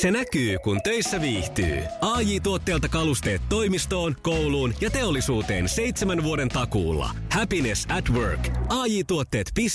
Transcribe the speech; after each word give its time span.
Se 0.00 0.10
näkyy, 0.10 0.58
kun 0.58 0.82
töissä 0.82 1.20
viihtyy. 1.20 1.82
ai 2.00 2.40
tuotteelta 2.40 2.88
kalusteet 2.88 3.42
toimistoon, 3.48 4.16
kouluun 4.22 4.74
ja 4.80 4.90
teollisuuteen 4.90 5.68
seitsemän 5.68 6.22
vuoden 6.22 6.48
takuulla. 6.48 7.10
Happiness 7.32 7.86
at 7.88 8.10
work. 8.10 8.48
ai 8.68 9.04
tuotteetfi 9.06 9.66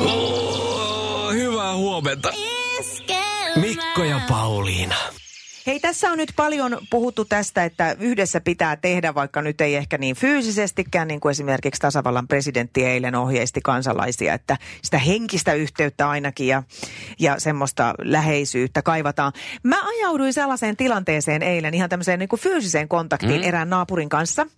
Oh, 0.00 1.32
hyvää 1.32 1.74
huomenta. 1.76 2.32
Mikko 3.56 4.04
ja 4.04 4.20
Pauliina. 4.28 5.17
Hei, 5.68 5.80
tässä 5.80 6.10
on 6.10 6.18
nyt 6.18 6.32
paljon 6.36 6.78
puhuttu 6.90 7.24
tästä, 7.24 7.64
että 7.64 7.96
yhdessä 8.00 8.40
pitää 8.40 8.76
tehdä, 8.76 9.14
vaikka 9.14 9.42
nyt 9.42 9.60
ei 9.60 9.76
ehkä 9.76 9.98
niin 9.98 10.16
fyysisestikään, 10.16 11.08
niin 11.08 11.20
kuin 11.20 11.30
esimerkiksi 11.30 11.80
tasavallan 11.80 12.28
presidentti 12.28 12.84
eilen 12.84 13.14
ohjeisti 13.14 13.60
kansalaisia, 13.64 14.34
että 14.34 14.56
sitä 14.82 14.98
henkistä 14.98 15.52
yhteyttä 15.52 16.08
ainakin 16.08 16.48
ja, 16.48 16.62
ja 17.18 17.40
semmoista 17.40 17.94
läheisyyttä 17.98 18.82
kaivataan. 18.82 19.32
Mä 19.62 19.88
ajauduin 19.88 20.32
sellaiseen 20.32 20.76
tilanteeseen 20.76 21.42
eilen 21.42 21.74
ihan 21.74 21.88
tämmöiseen 21.88 22.18
niin 22.18 22.28
kuin 22.28 22.40
fyysiseen 22.40 22.88
kontaktiin 22.88 23.40
mm. 23.40 23.48
erään 23.48 23.70
naapurin 23.70 24.08
kanssa– 24.08 24.46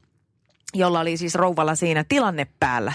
jolla 0.74 1.00
oli 1.00 1.16
siis 1.16 1.34
rouvalla 1.34 1.74
siinä 1.74 2.04
tilanne 2.08 2.46
päällä. 2.60 2.92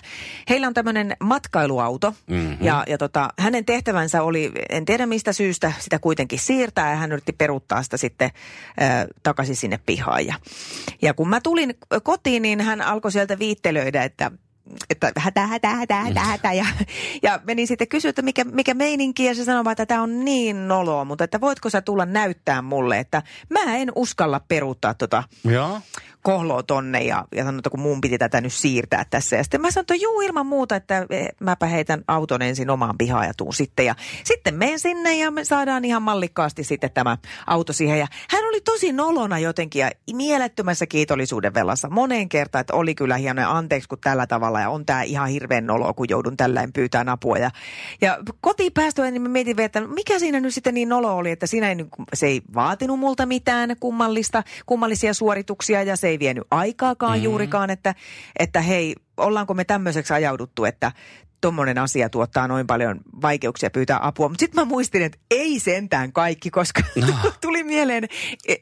Heillä 0.49 0.67
on 0.67 0.73
tämmöinen 0.73 1.15
matkailuauto 1.23 2.13
mm-hmm. 2.27 2.57
ja, 2.61 2.83
ja 2.87 2.97
tota, 2.97 3.29
hänen 3.39 3.65
tehtävänsä 3.65 4.23
oli, 4.23 4.51
en 4.69 4.85
tiedä 4.85 5.05
mistä 5.05 5.33
syystä, 5.33 5.73
sitä 5.79 5.99
kuitenkin 5.99 6.39
siirtää 6.39 6.89
ja 6.89 6.95
hän 6.95 7.11
yritti 7.11 7.33
peruuttaa 7.33 7.83
sitä 7.83 7.97
sitten 7.97 8.31
äh, 8.81 9.05
takaisin 9.23 9.55
sinne 9.55 9.79
pihaan. 9.85 10.27
Ja, 10.27 10.35
ja 11.01 11.13
kun 11.13 11.29
mä 11.29 11.41
tulin 11.41 11.77
kotiin, 12.03 12.41
niin 12.41 12.61
hän 12.61 12.81
alkoi 12.81 13.11
sieltä 13.11 13.39
viittelöidä, 13.39 14.03
että 14.03 14.31
että 14.89 15.11
hätä, 15.17 15.47
hätä, 15.47 15.67
hätä, 15.67 15.95
hätä, 15.95 16.19
hätä. 16.19 16.53
Ja, 16.53 16.65
ja 17.23 17.39
menin 17.43 17.67
sitten 17.67 17.87
kysyä, 17.87 18.09
että 18.09 18.21
mikä, 18.21 18.43
mikä 18.43 18.73
meininki, 18.73 19.25
ja 19.25 19.35
se 19.35 19.43
sanoi 19.43 19.71
että 19.71 19.85
tämä 19.85 20.01
on 20.01 20.25
niin 20.25 20.67
noloa, 20.67 21.05
mutta 21.05 21.23
että 21.23 21.41
voitko 21.41 21.69
sä 21.69 21.81
tulla 21.81 22.05
näyttää 22.05 22.61
mulle, 22.61 22.99
että 22.99 23.23
mä 23.49 23.75
en 23.75 23.91
uskalla 23.95 24.41
peruuttaa 24.47 24.93
tota 24.93 25.23
Joo 25.43 25.81
kohloa 26.25 26.63
tonne 26.63 27.03
ja, 27.03 27.25
ja 27.35 27.43
sanoi, 27.43 27.59
että 27.59 27.69
kun 27.69 27.79
mun 27.79 28.01
piti 28.01 28.17
tätä 28.17 28.41
nyt 28.41 28.53
siirtää 28.53 29.05
tässä. 29.09 29.35
Ja 29.35 29.43
sitten 29.43 29.61
mä 29.61 29.71
sanoin, 29.71 29.83
että 29.83 29.95
juu 29.95 30.21
ilman 30.21 30.45
muuta, 30.45 30.75
että 30.75 31.05
eh, 31.09 31.27
mäpä 31.39 31.65
heitän 31.65 32.03
auton 32.07 32.41
ensin 32.41 32.69
omaan 32.69 32.97
pihaan 32.97 33.27
ja 33.27 33.33
tuun 33.37 33.53
sitten. 33.53 33.85
Ja 33.85 33.95
sitten 34.23 34.55
menen 34.55 34.79
sinne 34.79 35.17
ja 35.17 35.31
me 35.31 35.43
saadaan 35.43 35.85
ihan 35.85 36.01
mallikkaasti 36.01 36.63
sitten 36.63 36.91
tämä 36.91 37.17
auto 37.47 37.73
siihen. 37.73 37.99
Ja 37.99 38.07
hän 38.29 38.45
oli 38.45 38.61
tosi 38.61 38.93
nolona 38.93 39.39
jotenkin 39.39 39.79
ja 39.79 39.91
mielettömässä 40.13 40.85
kiitollisuuden 40.85 41.53
velassa 41.53 41.89
moneen 41.89 42.29
kertaan, 42.29 42.61
että 42.61 42.73
oli 42.73 42.95
kyllä 42.95 43.17
hieno 43.17 43.41
ja 43.41 43.51
anteeksi 43.51 43.89
kun 43.89 43.97
tällä 44.03 44.27
tavalla 44.27 44.61
ja 44.61 44.69
on 44.69 44.85
tämä 44.85 45.03
ihan 45.03 45.29
hirveän 45.29 45.65
nolo, 45.65 45.93
kun 45.93 46.09
joudun 46.09 46.37
tällainen 46.37 46.73
pyytämään 46.73 47.09
apua. 47.09 47.37
Ja, 47.37 47.51
ja 48.01 48.17
kotiin 48.41 48.73
päästöön 48.73 49.13
niin 49.13 49.21
mä 49.21 49.29
mietin, 49.29 49.61
että 49.61 49.81
mikä 49.81 50.19
siinä 50.19 50.39
nyt 50.39 50.53
sitten 50.53 50.73
niin 50.73 50.89
nolo 50.89 51.15
oli, 51.15 51.31
että 51.31 51.47
siinä 51.47 51.69
ei, 51.69 51.75
se 52.13 52.27
ei 52.27 52.41
vaatinut 52.55 52.99
multa 52.99 53.25
mitään 53.25 53.75
kummallista, 53.79 54.43
kummallisia 54.65 55.13
suorituksia 55.13 55.83
ja 55.83 55.95
se 55.95 56.07
ei 56.07 56.14
vienyt 56.19 56.43
aikaakaan 56.51 57.17
mm. 57.19 57.23
juurikaan, 57.23 57.69
että, 57.69 57.95
että 58.39 58.61
hei, 58.61 58.95
ollaanko 59.17 59.53
me 59.53 59.63
tämmöiseksi 59.63 60.13
ajauduttu, 60.13 60.65
että 60.65 60.91
tuommoinen 61.45 61.77
asia 61.77 62.09
tuottaa 62.09 62.47
noin 62.47 62.67
paljon 62.67 63.01
vaikeuksia 63.21 63.69
pyytää 63.69 63.99
apua. 64.01 64.29
Mutta 64.29 64.39
sitten 64.39 64.61
mä 64.61 64.65
muistin, 64.65 65.01
että 65.01 65.17
ei 65.31 65.59
sentään 65.59 66.13
kaikki, 66.13 66.51
koska 66.51 66.81
no. 66.95 67.31
tuli 67.41 67.63
mieleen 67.63 68.03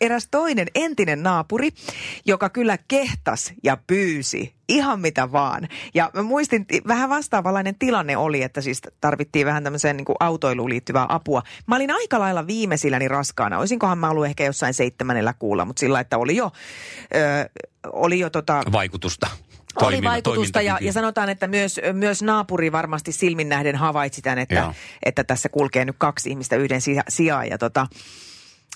eräs 0.02 0.28
toinen 0.32 0.68
entinen 0.76 1.24
naapuri, 1.24 1.70
joka 2.26 2.50
kyllä 2.50 2.78
kehtas 2.88 3.54
ja 3.64 3.78
pyysi 3.88 4.56
ihan 4.70 5.00
mitä 5.00 5.32
vaan. 5.32 5.68
Ja 5.94 6.12
mä 6.14 6.24
muistin, 6.24 6.66
vähän 6.88 7.10
vastaavanlainen 7.10 7.76
tilanne 7.80 8.18
oli, 8.18 8.44
että 8.44 8.62
siis 8.62 8.82
tarvittiin 9.02 9.46
vähän 9.46 9.64
tämmöiseen 9.64 9.98
niin 9.98 10.06
autoiluun 10.20 10.70
liittyvää 10.70 11.06
apua. 11.10 11.44
Mä 11.68 11.76
olin 11.76 11.92
aika 11.92 12.20
lailla 12.20 12.48
viimeisilläni 12.48 13.08
raskaana. 13.08 13.60
Olisinkohan 13.60 13.98
mä 13.98 14.10
ollut 14.10 14.26
ehkä 14.26 14.44
jossain 14.44 14.74
seitsemänellä 14.74 15.34
kuulla, 15.40 15.66
mutta 15.66 15.80
sillä, 15.80 16.00
että 16.00 16.18
oli 16.18 16.36
jo, 16.36 16.52
ö, 17.16 17.50
oli 17.94 18.20
jo 18.20 18.30
tota... 18.30 18.64
Vaikutusta. 18.72 19.28
Toiminta, 19.80 20.10
oli 20.10 20.14
vaikutusta 20.14 20.62
ja, 20.62 20.78
ja 20.82 20.94
sanotaan, 20.94 21.30
että 21.30 21.48
myös, 21.48 21.82
myös 21.94 22.22
naapuri 22.22 22.72
varmasti 22.72 23.12
silmin 23.12 23.50
nähden 23.50 23.76
havaitsi 23.76 24.22
tämän, 24.22 24.40
että, 24.40 24.74
että 25.06 25.24
tässä 25.24 25.50
kulkee 25.50 25.86
nyt 25.86 25.96
kaksi 25.98 26.30
ihmistä 26.30 26.56
yhden 26.56 26.82
sijaan. 27.10 27.50
Ja 27.50 27.58
tota, 27.58 27.88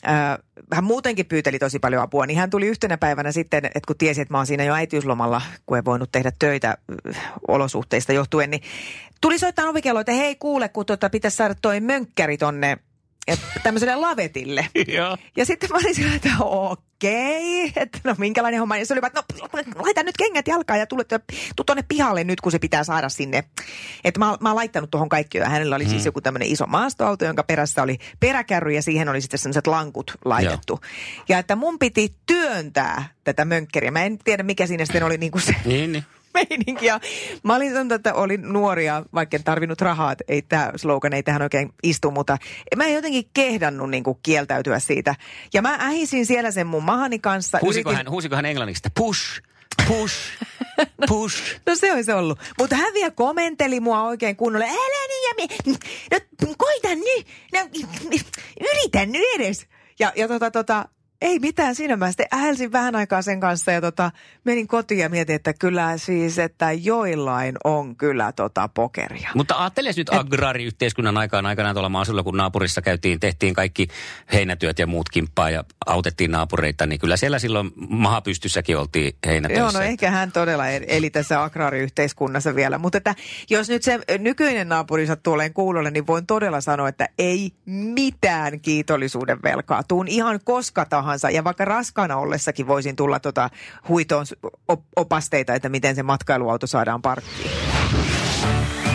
äh, 0.07 0.37
hän 0.73 0.83
muutenkin 0.83 1.25
pyyteli 1.25 1.59
tosi 1.59 1.79
paljon 1.79 2.01
apua, 2.01 2.25
niin 2.25 2.39
hän 2.39 2.49
tuli 2.49 2.67
yhtenä 2.67 2.97
päivänä 2.97 3.31
sitten, 3.31 3.65
että 3.65 3.87
kun 3.87 3.97
tiesi, 3.97 4.21
että 4.21 4.33
mä 4.33 4.37
oon 4.37 4.47
siinä 4.47 4.63
jo 4.63 4.73
äitiyslomalla, 4.73 5.41
kun 5.65 5.77
ei 5.77 5.85
voinut 5.85 6.11
tehdä 6.11 6.31
töitä 6.39 6.77
olosuhteista 7.47 8.13
johtuen, 8.13 8.51
niin 8.51 8.61
tuli 9.21 9.39
soittaa 9.39 9.69
ovikello, 9.69 9.99
että 9.99 10.11
hei 10.11 10.35
kuule, 10.35 10.69
kun 10.69 10.85
tota, 10.85 11.09
pitäisi 11.09 11.37
saada 11.37 11.55
toi 11.61 11.79
mönkkäri 11.79 12.37
tonne 12.37 12.77
tämmöiselle 13.63 13.95
lavetille. 13.95 14.67
ja. 14.87 15.17
ja 15.37 15.45
sitten 15.45 15.69
mä 15.69 15.77
olin 15.77 15.95
sillä, 15.95 16.15
että 16.15 16.29
okei, 16.39 17.73
että 17.75 17.99
no 18.03 18.15
minkälainen 18.17 18.59
homma. 18.59 18.77
Ja 18.77 18.85
se 18.85 18.93
oli 18.93 19.01
että 19.05 19.23
no 19.75 19.83
laita 19.83 20.03
nyt 20.03 20.17
kengät 20.17 20.47
jalkaan 20.47 20.79
ja 20.79 20.87
tule 20.87 21.05
tuonne 21.65 21.83
pihalle 21.87 22.23
nyt, 22.23 22.41
kun 22.41 22.51
se 22.51 22.59
pitää 22.59 22.83
saada 22.83 23.09
sinne. 23.09 23.43
Että 24.03 24.19
mä, 24.19 24.37
mä 24.41 24.49
oon 24.49 24.55
laittanut 24.55 24.91
tuohon 24.91 25.09
kaikki 25.09 25.37
ja 25.37 25.49
hänellä 25.49 25.75
oli 25.75 25.83
siis 25.83 25.91
hmm. 25.91 25.97
siis 25.97 26.05
joku 26.05 26.21
tämmöinen 26.21 26.47
iso 26.47 26.65
maastoauto, 26.67 27.25
jonka 27.25 27.43
perässä 27.43 27.83
oli 27.83 27.97
peräkärry 28.19 28.71
ja 28.71 28.81
siihen 28.81 29.09
oli 29.09 29.21
sitten 29.21 29.39
sellaiset 29.39 29.67
lankut 29.67 30.11
laitettu. 30.25 30.79
Ja, 30.81 30.87
ja 31.29 31.39
että 31.39 31.55
mun 31.55 31.79
piti 31.79 32.15
työntää 32.25 33.09
tätä 33.23 33.45
mönkkeriä. 33.45 33.91
Mä 33.91 34.03
en 34.03 34.17
tiedä, 34.17 34.43
mikä 34.43 34.67
siinä 34.67 34.85
sitten 34.85 35.03
oli 35.03 35.17
niin 35.17 35.31
kuin 35.31 35.41
se... 35.41 35.55
Niin, 35.65 35.91
niin 35.91 36.05
meininki. 36.37 36.85
Ja 36.85 36.99
mä 37.43 37.55
olin 37.55 37.69
sanonut, 37.69 37.91
että 37.91 38.13
olin 38.13 38.41
nuoria, 38.41 39.03
vaikka 39.13 39.37
en 39.37 39.43
tarvinnut 39.43 39.81
rahaa. 39.81 40.11
Että 40.11 40.23
ei 40.27 40.41
tämä 40.41 40.71
slogan 40.75 41.13
ei 41.13 41.23
tähän 41.23 41.41
oikein 41.41 41.69
istu, 41.83 42.11
mutta 42.11 42.37
mä 42.75 42.85
en 42.85 42.93
jotenkin 42.93 43.29
kehdannut 43.33 43.89
niin 43.89 44.03
kuin 44.03 44.19
kieltäytyä 44.23 44.79
siitä. 44.79 45.15
Ja 45.53 45.61
mä 45.61 45.77
ähisin 45.79 46.25
siellä 46.25 46.51
sen 46.51 46.67
mun 46.67 46.83
mahani 46.83 47.19
kanssa. 47.19 47.59
Huusiko, 47.61 47.89
yritin... 47.89 48.05
hän, 48.05 48.11
huusiko 48.11 48.35
hän 48.35 48.45
englanniksi, 48.45 48.79
että 48.79 48.99
push, 48.99 49.41
push, 49.87 50.15
push. 51.09 51.43
no, 51.65 51.71
no 51.71 51.75
se 51.75 51.93
olisi 51.93 52.11
ollut. 52.11 52.39
Mutta 52.59 52.75
hän 52.75 52.93
vielä 52.93 53.11
komenteli 53.11 53.79
mua 53.79 54.03
oikein 54.03 54.35
kunnolla. 54.35 54.65
Älä 54.65 55.07
niin 55.07 55.29
ja 55.29 55.33
me, 55.37 55.77
no 56.11 56.53
koita 56.57 56.95
nyt, 56.95 57.27
no, 57.53 57.59
yritä 58.61 59.05
nyt 59.05 59.23
edes. 59.35 59.67
Ja, 59.99 60.11
ja 60.15 60.27
tota, 60.27 60.51
tota, 60.51 60.85
ei 61.21 61.39
mitään 61.39 61.75
siinä. 61.75 61.95
Mä 61.95 62.07
sitten 62.07 62.27
ähelsin 62.33 62.71
vähän 62.71 62.95
aikaa 62.95 63.21
sen 63.21 63.39
kanssa 63.39 63.71
ja 63.71 63.81
tota, 63.81 64.11
menin 64.43 64.67
kotiin 64.67 64.99
ja 64.99 65.09
mietin, 65.09 65.35
että 65.35 65.53
kyllä 65.53 65.97
siis, 65.97 66.39
että 66.39 66.71
joillain 66.71 67.57
on 67.63 67.95
kyllä 67.95 68.31
tota 68.31 68.69
pokeria. 68.73 69.29
Mutta 69.35 69.55
ajattele 69.57 69.91
nyt 69.97 70.09
Et... 70.09 70.19
agraariyhteiskunnan 70.19 71.17
aikaan 71.17 71.45
aikanaan 71.45 71.75
tuolla 71.75 71.89
maasulla, 71.89 72.23
kun 72.23 72.37
naapurissa 72.37 72.81
käytiin, 72.81 73.19
tehtiin 73.19 73.53
kaikki 73.53 73.87
heinätyöt 74.33 74.79
ja 74.79 74.87
muut 74.87 75.09
kimppaa 75.09 75.49
ja 75.49 75.63
autettiin 75.85 76.31
naapureita, 76.31 76.85
niin 76.85 76.99
kyllä 76.99 77.17
siellä 77.17 77.39
silloin 77.39 77.71
mahapystyssäkin 77.89 78.77
oltiin 78.77 79.15
heinätöissä. 79.25 79.61
Joo, 79.61 79.71
no 79.71 79.81
ehkä 79.81 80.11
hän 80.11 80.31
todella 80.31 80.67
eli 80.67 81.09
tässä 81.09 81.43
agraariyhteiskunnassa 81.43 82.55
vielä. 82.55 82.77
Mutta 82.77 82.97
että 82.97 83.15
jos 83.49 83.69
nyt 83.69 83.83
se 83.83 83.99
nykyinen 84.19 84.69
naapuri 84.69 85.07
sattuu 85.07 85.37
kuulolle, 85.53 85.91
niin 85.91 86.07
voin 86.07 86.25
todella 86.25 86.61
sanoa, 86.61 86.89
että 86.89 87.09
ei 87.19 87.51
mitään 87.65 88.59
kiitollisuuden 88.59 89.39
velkaa. 89.43 89.83
Tuun 89.83 90.07
ihan 90.07 90.39
koska 90.43 90.85
tahansa 90.85 91.06
tahansa. 91.07 91.29
Ja 91.29 91.43
vaikka 91.43 91.65
raskaana 91.65 92.17
ollessakin 92.17 92.67
voisin 92.67 92.95
tulla 92.95 93.19
tota 93.19 93.49
huitoon 93.87 94.25
op- 94.67 94.85
opasteita, 94.95 95.53
että 95.53 95.69
miten 95.69 95.95
se 95.95 96.03
matkailuauto 96.03 96.67
saadaan 96.67 97.01
parkkiin. 97.01 97.51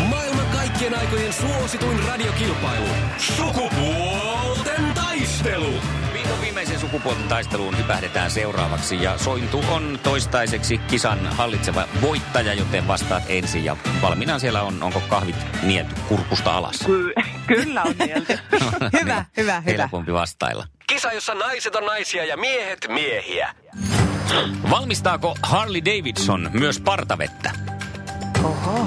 Maailman 0.09 0.47
kaikkien 0.47 0.99
aikojen 0.99 1.33
suosituin 1.33 1.99
radiokilpailu. 2.09 2.87
Sukupuolten 3.19 4.95
taistelu. 4.95 5.73
Viikon 6.13 6.41
viimeisen 6.41 6.81
sukupuolten 6.81 7.29
taisteluun 7.29 7.79
hypähdetään 7.79 8.31
seuraavaksi. 8.31 9.03
Ja 9.03 9.19
Sointu 9.19 9.65
on 9.71 9.99
toistaiseksi 10.03 10.79
kisan 10.79 11.27
hallitseva 11.27 11.85
voittaja, 12.01 12.55
joten 12.55 12.89
vastaat 12.89 13.23
ensin. 13.29 13.65
Ja 13.65 13.77
valmiina 14.03 14.39
siellä 14.39 14.63
on, 14.63 14.83
onko 14.83 15.03
kahvit 15.09 15.37
nielty 15.63 15.95
kurkusta 16.09 16.57
alas? 16.57 16.79
Ky- 16.87 17.13
kyllä 17.57 17.83
on 17.83 17.95
nielty. 17.99 18.39
hyvä, 19.01 19.25
hyvä, 19.37 19.61
hyvä. 19.61 19.83
Helpompi 19.83 20.13
vastailla. 20.13 20.67
Kisa, 21.03 21.15
jossa 21.15 21.35
naiset 21.35 21.77
on 21.77 21.87
naisia 21.87 22.25
ja 22.25 22.37
miehet 22.37 22.87
miehiä. 22.89 23.55
Valmistaako 24.71 25.37
Harley 25.43 25.85
Davidson 25.85 26.51
myös 26.53 26.81
partavettä? 26.81 27.51
Oho. 28.45 28.87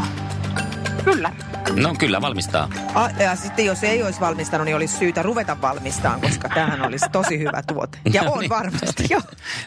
Kyllä. 1.03 1.33
No 1.75 1.95
kyllä 1.99 2.21
valmistaa. 2.21 2.69
A, 2.93 3.09
ja 3.09 3.35
sitten 3.35 3.65
jos 3.65 3.83
ei 3.83 4.03
olisi 4.03 4.19
valmistanut, 4.19 4.65
niin 4.65 4.75
olisi 4.75 4.97
syytä 4.97 5.21
ruveta 5.21 5.61
valmistamaan, 5.61 6.21
koska 6.21 6.49
tämähän 6.49 6.85
olisi 6.85 7.05
tosi 7.11 7.39
hyvä 7.39 7.63
tuote. 7.67 7.97
Ja 8.13 8.23
no 8.23 8.31
on 8.31 8.39
niin. 8.39 8.49
varmasti, 8.49 9.07
jo. 9.09 9.21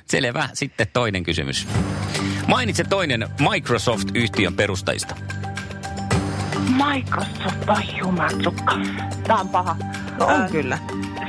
Selvä. 0.07 0.49
Sitten 0.53 0.87
toinen 0.93 1.23
kysymys. 1.23 1.69
Mainitse 2.47 2.85
toinen 2.85 3.29
Microsoft-yhtiön 3.51 4.55
perustajista. 4.55 5.17
Microsoft, 6.87 7.69
ai 7.69 7.99
jumatsukka. 7.99 8.75
Tämä 9.27 9.41
on 9.41 9.49
paha. 9.49 9.77
No 10.19 10.27
on 10.27 10.43
äh, 10.43 10.51
kyllä. 10.51 10.79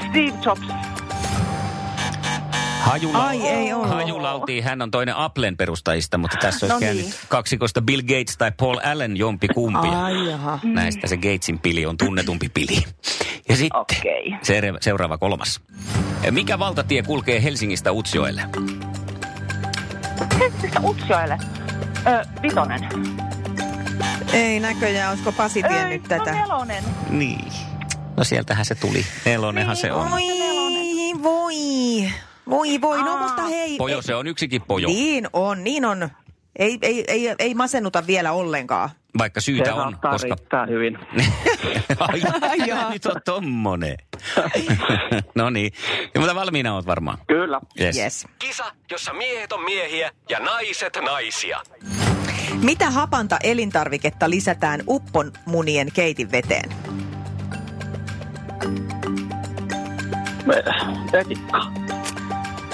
Steve 0.10 0.34
Jobs. 0.46 0.89
Hajula, 2.90 3.28
Ai, 3.28 3.48
ei 3.48 3.74
ollut. 3.74 3.90
Hajulautiin, 3.90 4.64
hän 4.64 4.82
on 4.82 4.92
toinen 4.92 5.16
Applen 5.16 5.58
perustajista, 5.58 6.18
mutta 6.18 6.38
tässä 6.42 6.66
olisi 6.66 6.74
No 6.74 6.80
käynyt 6.80 7.04
niin. 7.06 7.14
kaksikosta 7.28 7.82
Bill 7.82 8.02
Gates 8.02 8.38
tai 8.38 8.52
Paul 8.60 8.78
Allen 8.84 9.18
jompi 9.18 9.48
kumpi. 9.48 9.88
Ai 9.88 10.30
jaha. 10.30 10.60
Näistä 10.64 11.08
se 11.08 11.18
Gatesin 11.18 11.60
pili 11.60 11.86
on 11.86 11.98
tunnetumpi 11.98 12.50
pili. 12.50 12.84
Ja 13.50 13.56
sitten 13.56 13.80
Okei. 13.82 14.34
se, 14.42 14.62
seuraava 14.82 15.18
kolmas. 15.18 15.62
Mikä 16.32 16.60
valtatie 16.60 17.04
kulkee 17.04 17.44
Helsingistä 17.44 17.92
Utsjoelle? 17.92 18.42
Helsingistä 20.40 20.80
Utsjoelle. 20.84 21.38
Ö, 22.08 22.26
vitonen. 22.42 22.90
Ei 24.34 24.60
näköjään, 24.60 25.10
olisiko 25.10 25.32
Pasi 25.32 25.64
tiennyt 25.64 26.02
Ei, 26.12 26.18
tätä? 26.18 26.32
No 26.32 26.38
nelonen. 26.38 26.84
Niin. 27.10 27.52
No 28.18 28.24
sieltähän 28.24 28.66
se 28.66 28.76
tuli. 28.76 29.06
Nelonenhan 29.26 29.76
se 29.76 29.92
on. 29.92 30.14
Oi, 30.14 30.22
voi. 31.24 32.12
Voi, 32.50 32.82
voi. 32.82 33.04
No 33.04 33.18
mutta 33.18 33.42
hei. 33.42 33.78
Pojo, 33.78 34.02
se 34.02 34.16
on 34.16 34.28
yksikin 34.28 34.62
pojo. 34.62 34.88
Niin 34.88 35.28
on, 35.34 35.64
niin 35.64 35.86
on. 35.86 36.10
Ei, 36.60 36.78
ei, 36.82 37.04
ei, 37.08 37.36
ei 37.40 37.54
masennuta 37.54 38.08
vielä 38.08 38.32
ollenkaan. 38.32 38.90
Vaikka 39.18 39.42
Se 39.42 39.46
syytä 39.46 39.76
on, 39.76 39.82
saattaa 39.92 40.12
koska... 40.12 40.28
riittää 40.36 40.66
hyvin. 40.66 41.00
Ai, 42.50 42.68
Jaa. 42.68 42.90
nyt 42.90 43.06
on 43.06 43.22
tommonen. 43.26 43.98
no 45.36 45.50
niin. 45.50 45.72
Ja, 46.14 46.20
mutta 46.22 46.36
valmiina 46.36 46.74
oot 46.76 46.86
varmaan. 46.86 47.18
Kyllä. 47.28 47.62
Yes. 47.82 47.98
Yes. 47.98 48.28
Kisa, 48.40 48.64
jossa 48.92 49.14
miehet 49.14 49.52
on 49.52 49.64
miehiä 49.64 50.12
ja 50.30 50.40
naiset 50.40 50.98
naisia. 51.06 51.60
Mitä 52.64 52.90
hapanta 52.90 53.38
elintarviketta 53.44 54.30
lisätään 54.30 54.82
uppon 54.88 55.32
munien 55.46 55.92
keitin 55.94 56.32
veteen? 56.32 56.70
Me- 60.46 60.64
Etikka. 61.20 61.60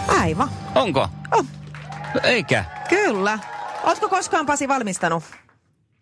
Aivan. 0.07 0.49
Onko? 0.75 1.07
Oh, 1.31 1.45
Eikä. 2.23 2.65
kyllä. 2.89 3.39
Ootko 3.83 4.09
koskaan 4.09 4.45
Pasi 4.45 4.67
valmistanut? 4.67 5.23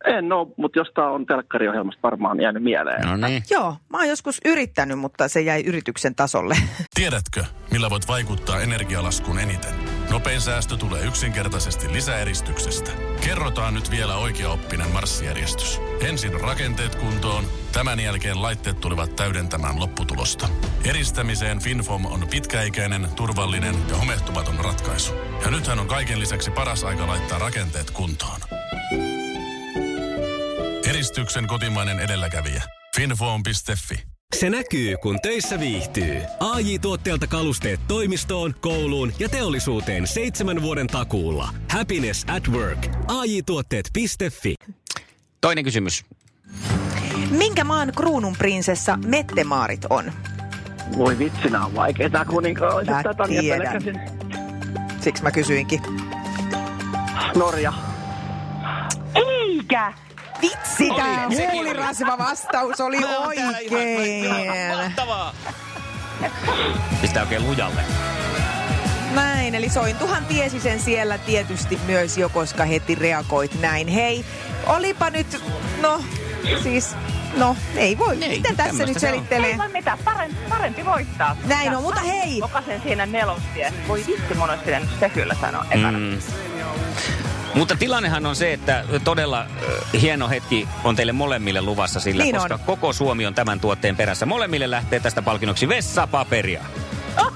En 0.06 0.32
ole, 0.34 0.48
mutta 0.58 0.80
jostain 0.80 1.10
on 1.10 1.26
telkkariohjelmasta 1.26 2.00
varmaan 2.04 2.42
jäänyt 2.42 2.64
mieleen. 2.64 3.08
No 3.08 3.28
niin. 3.28 3.44
Joo, 3.50 3.76
mä 3.90 3.98
oon 3.98 4.08
joskus 4.10 4.42
yrittänyt, 4.46 5.00
mutta 5.00 5.28
se 5.28 5.42
jäi 5.42 5.62
yrityksen 5.66 6.16
tasolle. 6.16 6.56
Tiedätkö, 6.96 7.44
millä 7.72 7.90
voit 7.90 8.08
vaikuttaa 8.08 8.62
energialaskuun 8.62 9.40
eniten? 9.40 9.74
Nopein 10.14 10.42
säästö 10.42 10.78
tulee 10.78 11.04
yksinkertaisesti 11.04 11.94
lisäeristyksestä. 11.94 12.92
Kerrotaan 13.22 13.74
nyt 13.74 13.92
vielä 13.92 14.16
oikeaoppinen 14.16 14.92
marssijärjestys. 14.92 15.80
Ensin 16.02 16.42
rakenteet 16.42 16.96
kuntoon, 16.96 17.46
tämän 17.72 18.00
jälkeen 18.00 18.42
laitteet 18.42 18.80
tulevat 18.80 19.16
täydentämään 19.16 19.80
lopputulosta. 19.80 20.50
Eristämiseen 20.84 21.60
FinFom 21.60 22.06
on 22.06 22.28
pitkäikäinen, 22.28 23.08
turvallinen 23.16 23.76
ja 23.90 23.96
homehtumaton 23.96 24.60
ratkaisu. 24.60 25.14
Ja 25.46 25.52
nythän 25.52 25.80
on 25.80 25.88
kaiken 25.88 26.20
lisäksi 26.20 26.52
paras 26.52 26.84
aika 26.84 27.08
laittaa 27.08 27.40
rakenteet 27.40 27.92
kuntoon. 27.92 28.40
Eristyksen 30.90 31.48
kotimainen 31.48 32.00
edelläkävijä. 32.00 32.64
Finfoam.fi 32.96 34.13
Se 34.40 34.50
näkyy, 34.50 34.98
kun 34.98 35.20
töissä 35.22 35.60
viihtyy. 35.60 36.22
ai 36.40 36.80
tuotteelta 36.80 37.28
kalusteet 37.28 37.80
toimistoon, 37.88 38.56
kouluun 38.62 39.14
ja 39.20 39.30
teollisuuteen 39.30 40.08
seitsemän 40.08 40.62
vuoden 40.62 40.88
takuulla. 40.88 41.50
Happiness 41.72 42.26
at 42.28 42.48
work. 42.48 42.88
ai 43.08 43.42
tuotteetfi 43.46 44.56
Toinen 45.42 45.64
kysymys. 45.64 46.06
Minkä 47.30 47.64
maan 47.64 47.92
kruununprinsessa 47.96 48.98
Mettemaarit 49.06 49.86
on? 49.90 50.12
Voi 50.98 51.18
vitsi, 51.18 51.50
nämä 51.50 51.66
on 51.66 51.76
vaikeita 51.76 52.26
kuninkaallisia. 52.26 52.94
Mä 52.94 53.28
niin 53.28 53.42
tiedän. 53.42 53.60
pelkäsin. 53.60 54.02
Siksi 55.00 55.24
mä 55.24 55.32
kysyinkin. 55.32 55.82
Norja. 57.36 57.74
Eikä. 59.16 59.94
Vitsi, 60.44 60.90
Oli, 60.90 61.02
oli. 61.26 61.52
huulirasva 61.52 62.18
vastaus 62.18 62.82
oli 62.82 62.98
oikein. 63.18 64.30
Mahtavaa. 64.76 65.34
Pistää 67.02 67.24
oikein 67.24 67.48
lujalle. 67.48 67.82
Näin, 69.14 69.56
eli 69.56 69.70
Sointuhan 69.70 70.26
tiesi 70.26 70.60
sen 70.60 70.80
siellä 70.80 71.18
tietysti 71.18 71.80
myös 71.86 72.18
jo, 72.18 72.30
koska 72.30 72.66
heti 72.66 72.96
reagoit 72.96 73.62
näin. 73.62 73.88
Hei, 73.88 74.26
olipa 74.66 75.10
nyt, 75.10 75.42
no 75.82 76.04
siis, 76.64 76.96
no 77.38 77.56
ei 77.76 77.98
voi. 77.98 78.24
Ei, 78.24 78.30
Miten 78.38 78.56
tässä 78.58 78.86
nyt 78.86 79.00
selittelee? 79.00 79.50
Ei 79.52 79.58
voi 79.58 79.70
mitään. 79.70 79.98
Parempi, 80.06 80.38
parempi 80.50 80.86
voittaa. 80.86 81.36
Näin 81.46 81.72
Ja 81.72 81.78
on, 81.78 81.84
mutta 81.84 82.02
hei. 82.02 82.38
Jokaisen 82.38 82.82
siinä 82.82 83.06
nelostie. 83.06 83.74
Voi 83.88 84.04
vitsi, 84.08 84.34
mun 84.34 84.50
olisi 84.50 84.64
pitänyt 84.66 84.90
se 85.00 85.10
kyllä 85.10 85.36
sanoa 85.42 85.66
ekana. 85.72 85.98
Mm. 86.00 86.18
Mutta 87.56 87.76
tilannehan 87.76 88.26
on 88.26 88.36
se, 88.36 88.54
että 88.54 88.84
todella 89.04 89.40
äh, 89.42 90.02
hieno 90.02 90.30
hetki 90.30 90.68
on 90.84 90.96
teille 90.96 91.12
molemmille 91.12 91.62
luvassa 91.62 92.00
sillä, 92.00 92.24
Niin 92.24 92.36
koska 92.36 92.54
on. 92.54 92.60
koko 92.66 92.94
Suomi 92.94 93.26
on 93.26 93.34
tämän 93.34 93.60
tuotteen 93.60 93.96
perässä. 93.96 94.26
Molemmille 94.26 94.72
lähtee 94.72 95.00
tästä 95.00 95.22
palkinnoksi 95.22 95.68
vessapaperia. 95.70 96.64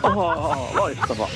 Oho, 0.04 0.72
loistava. 0.74 1.28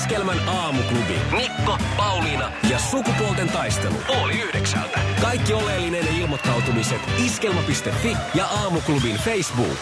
Iskelmän 0.00 0.48
aamuklubi. 0.48 1.20
Mikko, 1.36 1.78
Pauliina 1.96 2.52
ja 2.70 2.78
sukupuolten 2.78 3.48
taistelu. 3.48 3.94
Oli 4.08 4.40
yhdeksältä. 4.40 5.00
Kaikki 5.20 5.52
oleellinen 5.52 6.08
ilmoittautumiset 6.16 7.00
iskelma.fi 7.24 8.16
ja 8.34 8.46
aamuklubin 8.46 9.16
Facebook. 9.16 9.78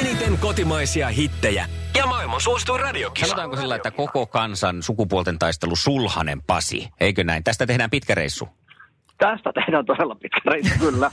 Eniten 0.00 0.38
kotimaisia 0.38 1.08
hittejä 1.08 1.66
ja 1.96 2.06
maailman 2.06 2.40
suosituin 2.40 2.80
radiokisa. 2.80 3.26
Sanotaanko 3.26 3.56
sillä, 3.56 3.76
että 3.76 3.90
koko 3.90 4.26
kansan 4.26 4.82
sukupuolten 4.82 5.38
taistelu 5.38 5.76
Sulhanen 5.76 6.42
Pasi? 6.42 6.88
Eikö 7.00 7.24
näin? 7.24 7.44
Tästä 7.44 7.66
tehdään 7.66 7.90
pitkä 7.90 8.14
reissu. 8.14 8.48
Tästä 9.20 9.52
tehdään 9.52 9.86
todella 9.86 10.14
pitkä 10.14 10.40
reissu, 10.46 10.74
kyllä. 10.78 11.10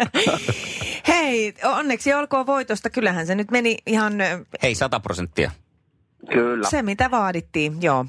Hei, 1.08 1.54
onneksi 1.64 2.14
olkoon 2.14 2.46
voitosta. 2.46 2.90
Kyllähän 2.90 3.26
se 3.26 3.34
nyt 3.34 3.50
meni 3.50 3.76
ihan 3.86 4.12
Hei, 4.62 4.74
100 4.74 5.00
prosenttia. 5.00 5.50
kyllä. 6.32 6.68
se, 6.70 6.82
mitä 6.82 7.10
vaadittiin, 7.10 7.82
joo. 7.82 8.06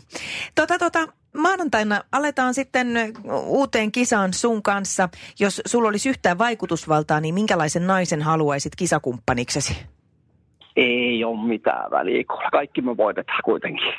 Tota, 0.56 0.80
tota, 0.80 1.08
maanantaina 1.38 2.02
aletaan 2.12 2.54
sitten 2.54 2.88
uuteen 3.46 3.92
kisaan 3.92 4.34
sun 4.34 4.64
kanssa. 4.64 5.10
Jos 5.40 5.62
sulla 5.66 5.90
olisi 5.90 6.10
yhtään 6.10 6.38
vaikutusvaltaa, 6.38 7.20
niin 7.20 7.34
minkälaisen 7.34 7.88
naisen 7.88 8.22
haluaisit 8.22 8.76
kisakumppaniksesi? 8.76 9.86
Ei 10.76 11.24
ole 11.24 11.48
mitään 11.48 11.92
väliä. 11.92 12.24
Kaikki 12.52 12.82
me 12.82 12.98
voitetaan 12.98 13.42
kuitenkin. 13.46 13.94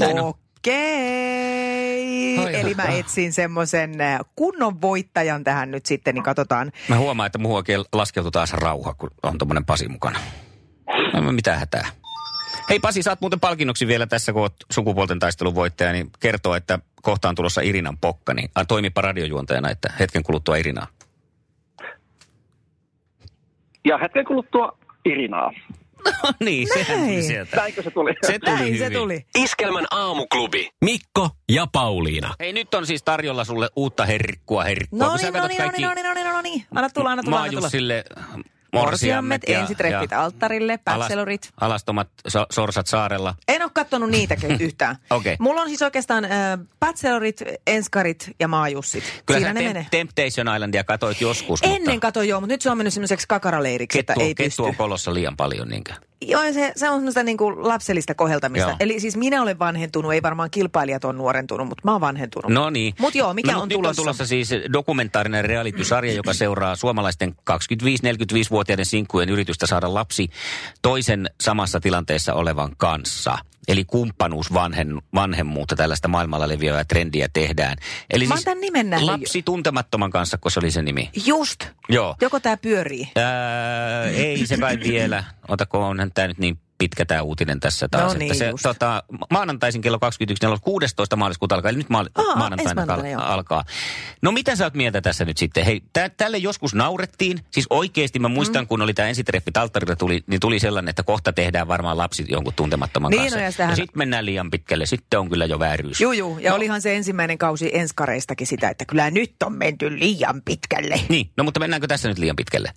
Näin 0.00 0.20
on. 0.20 0.34
Okei. 0.60 2.38
Ai 2.38 2.60
Eli 2.60 2.74
mä 2.74 2.82
etsin 2.82 3.32
semmoisen 3.32 3.94
kunnon 4.36 4.80
voittajan 4.80 5.44
tähän 5.44 5.70
nyt 5.70 5.86
sitten, 5.86 6.14
niin 6.14 6.22
katsotaan. 6.22 6.72
Mä 6.88 6.96
huomaan, 6.96 7.26
että 7.26 7.38
muuhun 7.38 7.56
oikein 7.56 7.84
laskeutuu 7.92 8.30
taas 8.30 8.52
rauha, 8.52 8.94
kun 8.94 9.10
on 9.22 9.38
tommonen 9.38 9.64
Pasi 9.64 9.88
mukana. 9.88 10.20
No 11.14 11.22
mä 11.22 11.32
mitään 11.32 11.58
hätää. 11.58 11.86
Hei 12.70 12.80
Pasi, 12.80 13.02
saat 13.02 13.20
muuten 13.20 13.40
palkinnoksi 13.40 13.86
vielä 13.86 14.06
tässä, 14.06 14.32
kun 14.32 14.42
oot 14.42 14.54
sukupuolten 14.70 15.18
taistelun 15.18 15.54
voittaja, 15.54 15.92
niin 15.92 16.10
kertoo, 16.20 16.54
että 16.54 16.78
kohta 17.02 17.28
on 17.28 17.34
tulossa 17.34 17.60
Irinan 17.60 17.98
pokka, 17.98 18.34
niin 18.34 18.50
a, 18.54 18.64
toimipa 18.64 19.00
radiojuontajana, 19.00 19.70
että 19.70 19.92
hetken 19.98 20.22
kuluttua 20.22 20.56
Irinaa. 20.56 20.86
Ja 23.84 23.98
hetken 23.98 24.24
kuluttua 24.24 24.78
Irinaa. 25.04 25.52
niin, 26.44 26.68
sehän 26.74 26.98
tuli 27.00 27.10
Näin. 27.10 27.24
sieltä. 27.24 27.56
Näinkö 27.56 27.82
se 27.82 27.90
tuli? 27.90 28.12
Se 28.26 28.38
tuli 28.38 28.56
Näin 28.56 28.78
se 28.78 28.90
tuli. 28.90 29.26
Iskelmän 29.38 29.86
aamuklubi. 29.90 30.70
Mikko 30.84 31.30
ja 31.48 31.66
Pauliina. 31.72 32.34
Hei, 32.40 32.52
nyt 32.52 32.74
on 32.74 32.86
siis 32.86 33.02
tarjolla 33.02 33.44
sulle 33.44 33.68
uutta 33.76 34.06
herkkua 34.06 34.64
herkkua. 34.64 34.98
No 35.06 35.16
niin, 35.16 35.32
no 35.32 35.46
niin, 35.46 35.58
no 35.62 35.70
niin, 35.70 35.82
no 35.82 35.94
niin, 35.94 36.04
no 36.06 36.14
niin, 36.14 36.26
no 36.26 36.42
niin. 36.42 36.64
Anna 36.74 36.90
tulla, 36.90 37.10
anna 37.10 37.22
tulla, 37.22 37.36
anna 37.38 37.50
tulla. 37.50 37.60
Maajussille 37.60 38.04
Morsiammet, 38.72 39.42
ja- 39.48 39.60
ensitreffit 39.60 40.10
ja 40.10 40.22
alttarille, 40.24 40.78
bachelorit. 40.84 41.46
alas- 41.46 41.52
Alastomat 41.60 42.08
so- 42.28 42.46
sorsat 42.50 42.86
saarella. 42.86 43.34
En 43.48 43.59
ole 43.70 43.84
kattonut 43.84 44.10
niitäkin 44.10 44.56
yhtään. 44.66 44.96
Okei. 45.10 45.36
Mulla 45.38 45.60
on 45.60 45.68
siis 45.68 45.82
oikeastaan 45.82 46.24
äh, 46.24 46.30
bachelorit, 46.80 47.42
enskarit 47.66 48.30
ja 48.40 48.48
maajussit. 48.48 49.22
Kyllä 49.26 49.40
Siinä 49.40 49.52
ne 49.52 49.60
Tem- 49.60 49.64
menee. 49.64 49.86
Temptation 49.90 50.54
Islandia 50.54 50.84
katoit 50.84 51.20
joskus, 51.20 51.60
Ennen 51.62 51.82
mutta 51.82 52.00
katoin 52.00 52.28
joo, 52.28 52.40
mutta 52.40 52.52
nyt 52.54 52.62
se 52.62 52.70
on 52.70 52.76
mennyt 52.76 52.94
semmoiseksi 52.94 53.28
kakaraleiriksi, 53.28 53.98
että 53.98 54.12
kettu, 54.14 54.26
ei 54.26 54.34
kettu 54.34 54.62
pysty. 54.62 54.62
on 54.62 54.76
kolossa 54.76 55.14
liian 55.14 55.36
paljon. 55.36 55.68
Niinkö? 55.68 55.92
Joo, 56.22 56.42
se, 56.52 56.72
se 56.76 56.90
on 56.90 56.96
semmoista 56.96 57.22
niinku 57.22 57.52
lapsellista 57.68 58.14
koheltamista. 58.14 58.68
Joo. 58.68 58.76
Eli 58.80 59.00
siis 59.00 59.16
minä 59.16 59.42
olen 59.42 59.58
vanhentunut, 59.58 60.12
ei 60.12 60.22
varmaan 60.22 60.50
kilpailijat 60.50 61.04
on 61.04 61.18
nuorentunut, 61.18 61.68
mutta 61.68 61.82
mä 61.84 61.92
oon 61.92 62.00
vanhentunut. 62.00 62.52
No 62.52 62.70
niin. 62.70 62.94
Mut 62.98 63.14
joo, 63.14 63.34
mikä 63.34 63.52
no, 63.52 63.60
on 63.60 63.68
nyt 63.68 63.74
tulossa? 63.76 64.00
on 64.02 64.04
tulossa 64.04 64.26
siis 64.26 64.50
dokumentaarinen 64.72 65.44
reality-sarja, 65.44 66.12
joka 66.12 66.32
seuraa 66.32 66.76
suomalaisten 66.76 67.34
25-45-vuotiaiden 67.50 68.86
sinkkujen 68.86 69.28
yritystä 69.28 69.66
saada 69.66 69.94
lapsi 69.94 70.28
toisen 70.82 71.30
samassa 71.40 71.80
tilanteessa 71.80 72.34
olevan 72.34 72.70
kanssa. 72.76 73.38
Eli 73.70 73.84
kumppanuus 73.84 74.52
vanhen, 74.52 75.02
vanhemmuutta, 75.14 75.76
tällaista 75.76 76.08
maailmalla 76.08 76.48
leviävää 76.48 76.84
trendiä 76.84 77.28
tehdään. 77.32 77.76
Eli 78.10 78.26
Mä 78.26 78.34
oon 78.34 78.44
tän 78.44 78.60
nimen 78.60 78.90
nähnyt. 78.90 79.08
lapsi 79.08 79.42
tuntemattoman 79.42 80.10
kanssa, 80.10 80.38
kun 80.38 80.50
se 80.50 80.60
oli 80.60 80.70
se 80.70 80.82
nimi. 80.82 81.10
Just. 81.26 81.64
Joo. 81.88 82.16
Joko 82.20 82.40
tämä 82.40 82.56
pyörii? 82.56 83.08
Ää, 83.16 84.04
ei 84.04 84.46
se 84.46 84.56
kai 84.56 84.78
vielä. 84.78 85.24
Otako 85.48 85.86
onhan 85.88 86.10
tämä 86.14 86.28
nyt 86.28 86.38
niin 86.38 86.58
pitkä 86.80 87.04
tämä 87.04 87.22
uutinen 87.22 87.60
tässä 87.60 87.88
taas. 87.90 88.12
No 88.12 88.18
niin, 88.18 88.32
että 88.32 88.38
se, 88.44 88.50
just. 88.50 88.62
tota, 88.62 89.02
maanantaisin 89.30 89.80
kello 89.80 89.98
21, 89.98 90.46
16. 90.62 91.16
maaliskuuta 91.16 91.54
alkaa, 91.54 91.68
eli 91.68 91.78
nyt 91.78 91.90
maali, 91.90 92.08
Aa, 92.14 92.36
maanantaina 92.36 93.08
joo. 93.08 93.22
alkaa. 93.22 93.64
No 94.22 94.32
mitä 94.32 94.56
sä 94.56 94.64
oot 94.64 94.74
mieltä 94.74 95.00
tässä 95.00 95.24
nyt 95.24 95.38
sitten? 95.38 95.64
Hei, 95.64 95.82
tä, 95.92 96.08
tälle 96.16 96.38
joskus 96.38 96.74
naurettiin. 96.74 97.40
Siis 97.50 97.66
oikeasti 97.70 98.18
mä 98.18 98.28
muistan, 98.28 98.64
mm. 98.64 98.68
kun 98.68 98.82
oli 98.82 98.94
tämä 98.94 99.08
ensitreffi 99.08 99.52
Talttarilla, 99.52 99.96
tuli, 99.96 100.24
niin 100.26 100.40
tuli 100.40 100.58
sellainen, 100.60 100.90
että 100.90 101.02
kohta 101.02 101.32
tehdään 101.32 101.68
varmaan 101.68 101.96
lapsi 101.98 102.24
jonkun 102.28 102.54
tuntemattoman 102.56 103.10
Niin, 103.10 103.20
kanssa. 103.22 103.38
no 103.38 103.44
ja 103.44 103.50
sitähän- 103.50 103.76
sitten 103.76 103.98
mennään 103.98 104.26
liian 104.26 104.50
pitkälle. 104.50 104.86
Sitten 104.86 105.20
on 105.20 105.28
kyllä 105.28 105.44
jo 105.44 105.58
vääryys. 105.58 106.00
Juu, 106.00 106.12
juu. 106.12 106.38
Ja 106.38 106.50
no. 106.50 106.56
olihan 106.56 106.82
se 106.82 106.96
ensimmäinen 106.96 107.38
kausi 107.38 107.70
enskareistakin 107.72 108.46
sitä, 108.46 108.68
että 108.70 108.84
kyllä 108.84 109.10
nyt 109.10 109.34
on 109.44 109.52
menty 109.52 109.98
liian 109.98 110.42
pitkälle. 110.44 111.00
Niin, 111.08 111.30
no 111.36 111.44
mutta 111.44 111.60
mennäänkö 111.60 111.86
tässä 111.86 112.08
nyt 112.08 112.18
liian 112.18 112.36
pitkälle? 112.36 112.72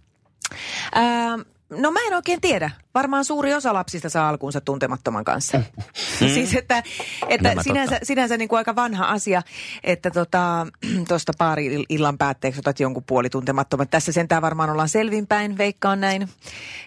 Ää, 0.96 1.38
no 1.78 1.92
mä 1.92 2.00
en 2.08 2.14
oikein 2.14 2.42
tiedä. 2.42 2.72
Varmaan 2.94 3.26
suuri 3.26 3.54
osa 3.54 3.74
lapsista 3.74 4.10
saa 4.10 4.30
alkuunsa 4.30 4.62
tuntemattoman 4.62 5.24
kanssa. 5.26 5.62
siis 6.20 6.56
että, 6.56 6.84
että 7.30 7.50
Nämä 7.50 7.64
sinänsä, 7.64 7.92
totta. 7.94 8.06
sinänsä 8.06 8.38
niin 8.38 8.50
kuin 8.50 8.58
aika 8.58 8.76
vanha 8.76 9.06
asia, 9.06 9.42
että 9.84 10.12
tuosta 10.12 10.66
tota, 11.06 11.36
pari 11.38 11.84
illan 11.90 12.18
päätteeksi 12.18 12.60
otat 12.60 12.80
jonkun 12.80 13.04
puoli 13.04 13.30
tuntemattoman. 13.30 13.88
Tässä 13.88 14.12
sentään 14.12 14.42
varmaan 14.42 14.70
ollaan 14.70 14.90
selvinpäin, 14.90 15.58
veikkaan 15.58 16.02
näin. 16.02 16.30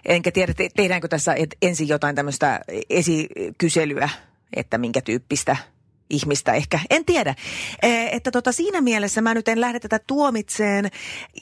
Enkä 0.04 0.30
tiedä, 0.30 0.54
te, 0.54 0.68
tehdäänkö 0.76 1.08
tässä 1.08 1.34
et, 1.34 1.56
ensin 1.62 1.88
jotain 1.88 2.16
tämmöistä 2.16 2.60
esikyselyä, 2.90 4.08
että 4.56 4.78
minkä 4.78 5.00
tyyppistä 5.00 5.56
ihmistä 6.10 6.52
ehkä. 6.52 6.80
En 6.90 7.04
tiedä. 7.04 7.34
Eh, 7.82 8.08
Että 8.12 8.30
tota, 8.30 8.52
siinä 8.52 8.80
mielessä 8.80 9.20
mä 9.20 9.34
nyt 9.34 9.48
en 9.48 9.60
lähde 9.60 9.80
tätä 9.80 10.00
tuomitseen. 10.06 10.90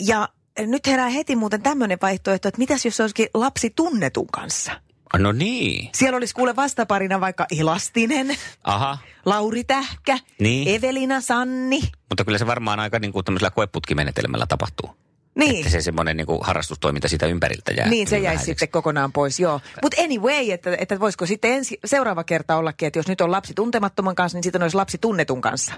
Ja 0.01 0.29
nyt 0.59 0.87
herää 0.87 1.09
heti 1.09 1.37
muuten 1.37 1.63
tämmöinen 1.63 1.99
vaihtoehto, 2.03 2.49
että 2.49 2.59
mitäs 2.59 2.85
jos 2.85 2.97
se 2.97 3.03
olisikin 3.03 3.29
lapsi 3.35 3.71
tunnetun 3.71 4.27
kanssa? 4.27 4.73
No 5.19 5.33
niin. 5.33 5.91
Siellä 5.95 6.17
olisi 6.17 6.35
kuule 6.35 6.57
vastaparina 6.57 7.21
vaikka 7.21 7.47
Elastinen, 7.61 8.37
Aha. 8.65 8.99
Lauri 9.25 9.65
Tähkä, 9.65 10.19
Niin. 10.41 10.69
Evelina 10.69 11.21
Sanni. 11.21 11.81
Mutta 12.09 12.25
kyllä 12.25 12.39
se 12.39 12.47
varmaan 12.47 12.81
aika 12.81 12.99
niin 12.99 13.13
kuin 13.13 13.25
tämmöisellä 13.25 13.51
koeputkimenetelmällä 13.51 14.47
tapahtuu. 14.47 14.91
Niin. 15.35 15.57
Että 15.57 15.71
se 15.71 15.81
semmoinen 15.81 16.17
niin 16.17 16.27
harrastustoiminta 16.41 17.09
sitä 17.09 17.27
ympäriltä 17.27 17.73
jää. 17.73 17.89
Niin, 17.89 18.07
se 18.09 18.19
jäisi 18.19 18.45
sitten 18.45 18.69
kokonaan 18.69 19.13
pois, 19.13 19.41
joo. 19.41 19.61
Mutta 19.83 20.03
anyway, 20.03 20.51
että, 20.51 20.77
että 20.79 21.01
voisiko 21.01 21.27
sitten 21.27 21.53
ensi, 21.53 21.79
seuraava 21.85 22.25
kerta 22.25 22.57
ollakin, 22.57 22.87
että 22.87 22.99
jos 22.99 23.09
nyt 23.09 23.21
on 23.21 23.31
lapsi 23.31 23.55
tuntemattoman 23.55 24.15
kanssa, 24.15 24.37
niin 24.37 24.43
sitten 24.45 24.63
olisi 24.63 24.77
lapsi 24.77 24.99
tunnetun 24.99 25.41
kanssa. 25.41 25.73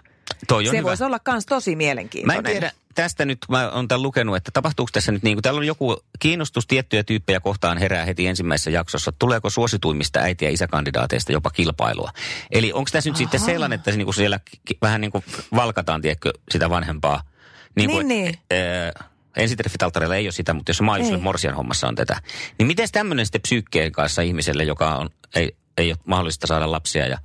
Toi 0.49 0.63
on 0.69 0.71
Se 0.71 0.79
hyvä. 0.79 0.89
voisi 0.89 1.05
olla 1.05 1.19
myös 1.29 1.47
tosi 1.47 1.71
Mä 1.71 1.73
en 1.73 1.79
mielenkiintoinen. 1.79 2.45
tiedä 2.45 2.73
tästä 2.95 3.25
nyt, 3.25 3.39
mä 3.49 3.71
oon 3.71 3.89
tämän 3.89 4.03
lukenut, 4.03 4.37
että 4.37 4.51
tapahtuuko 4.55 4.91
tässä 4.93 5.13
nyt 5.13 5.23
niin 5.23 5.37
kuin, 5.37 5.43
täällä 5.43 5.59
on 5.59 5.67
joku 5.67 5.97
kiinnostus 6.19 6.67
tiettyjä 6.67 7.05
tyyppejä 7.05 7.41
kohtaan 7.41 7.79
herää 7.79 8.05
heti 8.05 8.27
ensimmäisessä 8.27 8.71
jaksossa. 8.71 9.13
Tuleeko 9.19 9.51
suosituimmista 9.51 10.21
äiti- 10.21 10.45
ja 10.45 10.51
isäkandidaateista 10.51 11.33
jopa 11.33 11.51
kilpailua? 11.51 12.11
Eli 12.51 12.73
onko 12.73 12.89
tässä 12.93 13.11
nyt 13.11 13.17
sitten 13.17 13.41
sellainen, 13.41 13.77
että 13.79 13.91
se 13.91 13.97
niin 13.97 14.07
kuin 14.07 14.15
siellä 14.15 14.41
vähän 14.83 15.01
niin 15.01 15.11
kuin 15.13 15.25
valkataan, 15.55 16.03
tiedätkö, 16.03 16.33
sitä 16.51 16.71
vanhempaa? 16.71 17.23
Niin, 17.77 17.91
kuin, 17.91 18.09
niin. 18.09 18.39
Äh, 18.53 19.09
ensitreffit-alttareilla 19.37 20.17
ei 20.17 20.27
ole 20.27 20.33
sitä, 20.33 20.55
mutta 20.55 20.71
jos 20.71 20.81
maailman 20.81 21.13
Ei. 21.13 21.21
morsian 21.21 21.55
hommassa 21.55 21.89
on 21.89 21.95
tätä. 21.95 22.21
Niin 22.59 22.67
miten 22.67 22.89
tämmöinen 22.93 23.27
sitten 23.27 23.43
psyykkeen 23.43 23.93
kanssa 23.93 24.23
ihmiselle, 24.23 24.65
joka 24.65 24.97
on, 24.97 25.11
ei, 25.35 25.57
ei 25.79 25.91
ole 25.91 25.99
mahdollista 26.05 26.47
saada 26.47 26.71
lapsia 26.71 27.07
ja... 27.07 27.19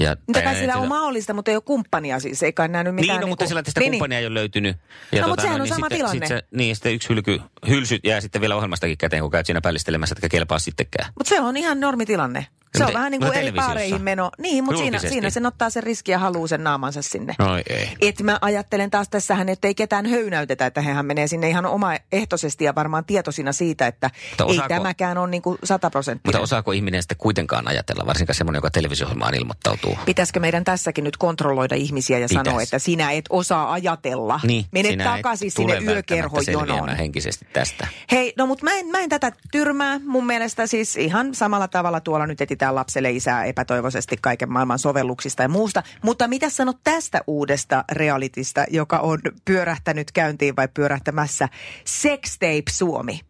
ja 0.00 0.16
Mutta 0.26 0.42
kai 0.42 0.54
sillä 0.54 0.76
on 0.76 0.88
mahdollista, 0.88 1.34
mutta 1.34 1.50
ei 1.50 1.56
ole 1.56 1.62
kumppania 1.62 2.20
siis. 2.20 2.42
Ei 2.42 2.52
kai 2.52 2.68
näy 2.68 2.92
mitään. 2.92 2.96
niin, 2.96 3.20
no, 3.20 3.26
mutta 3.26 3.44
niinku- 3.44 3.48
sillä 3.48 3.62
tästä 3.62 3.80
niin, 3.80 3.92
kumppania 3.92 4.18
ei 4.18 4.26
ole 4.26 4.34
löytynyt. 4.34 4.76
Ja 5.12 5.22
No, 5.22 5.28
mutta 5.28 5.42
sehän 5.42 5.60
on 5.60 5.64
niin 5.64 5.74
sama 5.74 5.86
sitten, 5.86 5.98
tilanne. 5.98 6.26
Sit 6.26 6.36
se, 6.36 6.44
niin, 6.56 6.76
sitten 6.76 6.94
yksi 6.94 7.08
hylky, 7.08 7.40
hylsy 7.68 7.98
jää 8.04 8.20
sitten 8.20 8.40
vielä 8.40 8.56
ohjelmastakin 8.56 8.98
käteen, 8.98 9.22
kun 9.22 9.30
käyt 9.30 9.46
siinä 9.46 9.60
pällistelemässä, 9.60 10.14
etkä 10.18 10.28
kelpaa 10.28 10.58
sittenkään. 10.58 11.12
Mutta 11.18 11.28
se 11.28 11.40
on 11.40 11.56
ihan 11.56 11.80
normitilanne. 11.80 12.46
Se 12.78 12.84
on 12.84 12.92
vähän 12.92 13.10
niin 13.10 13.20
mutta 13.20 13.32
kuin 13.32 13.42
eri 13.42 13.52
paareihin 13.52 14.02
meno. 14.02 14.30
Niin, 14.38 14.64
mutta 14.64 14.78
siinä, 14.80 14.98
siinä 14.98 15.30
sen 15.30 15.46
ottaa 15.46 15.70
sen 15.70 15.82
riski 15.82 16.12
ja 16.12 16.18
haluaa 16.18 16.46
sen 16.46 16.64
naamansa 16.64 17.02
sinne. 17.02 17.34
Oi 17.52 17.62
ei. 17.70 17.88
Et 18.00 18.22
mä 18.22 18.38
ajattelen 18.40 18.90
taas 18.90 19.08
tässähän, 19.08 19.48
että 19.48 19.68
ei 19.68 19.74
ketään 19.74 20.06
höynäytetä, 20.06 20.66
että 20.66 20.80
hehän 20.80 21.06
menee 21.06 21.26
sinne 21.26 21.48
ihan 21.48 21.66
omaehtoisesti 21.66 22.64
ja 22.64 22.74
varmaan 22.74 23.04
tietoisina 23.04 23.52
siitä, 23.52 23.86
että 23.86 24.10
Mutta 24.30 24.44
ei 24.44 24.50
osaako- 24.50 24.68
tämäkään 24.68 25.18
ole 25.18 25.30
niin 25.30 25.42
kuin 25.42 25.58
sataprosenttinen. 25.64 26.28
Mutta 26.28 26.40
osaako 26.44 26.72
ihminen 26.72 27.02
sitten 27.02 27.18
kuitenkaan 27.18 27.68
ajatella, 27.68 28.06
varsinkaan 28.06 28.34
semmoinen, 28.34 28.58
joka 28.58 28.70
televisio 28.70 29.08
ilmoittautuu? 29.36 29.98
Pitäisikö 30.06 30.40
meidän 30.40 30.64
tässäkin 30.64 31.04
nyt 31.04 31.16
kontrolloida 31.16 31.74
ihmisiä 31.74 32.18
ja 32.18 32.28
Pitäis. 32.28 32.46
sanoa, 32.46 32.62
että 32.62 32.78
sinä 32.78 33.12
et 33.12 33.24
osaa 33.30 33.72
ajatella. 33.72 34.40
Niin, 34.42 34.64
Mene 34.72 34.96
takaisin 35.04 35.50
sinne 35.50 35.78
yökerhojonoon. 35.78 36.96
henkisesti 36.96 37.46
tästä. 37.52 37.86
Hei, 38.12 38.32
no 38.38 38.46
mutta 38.46 38.64
mä 38.64 38.74
en, 38.74 38.86
mä 38.86 38.98
en 39.00 39.08
tätä 39.08 39.32
tyrmää. 39.52 40.00
Mun 40.04 40.26
mielestä 40.26 40.66
siis 40.66 40.96
ihan 40.96 41.34
samalla 41.34 41.68
tavalla 41.68 42.00
tuolla 42.00 42.26
nyt 42.26 42.40
etitään 42.56 42.74
lapselle 42.74 43.10
isää 43.10 43.44
epätoivoisesti 43.44 44.16
kaiken 44.20 44.52
maailman 44.52 44.78
sovelluksista 44.78 45.42
ja 45.42 45.48
muusta. 45.48 45.82
Mutta 46.02 46.28
mitä 46.28 46.50
sanot 46.50 46.76
tästä 46.84 47.20
uudesta 47.26 47.84
realitista, 47.92 48.64
joka 48.70 48.98
on 48.98 49.18
pyörähtänyt 49.44 50.12
käyntiin 50.12 50.56
vai 50.56 50.68
pyörähtämässä? 50.74 51.48
Sextape 51.84 52.62
Suomi. 52.70 53.20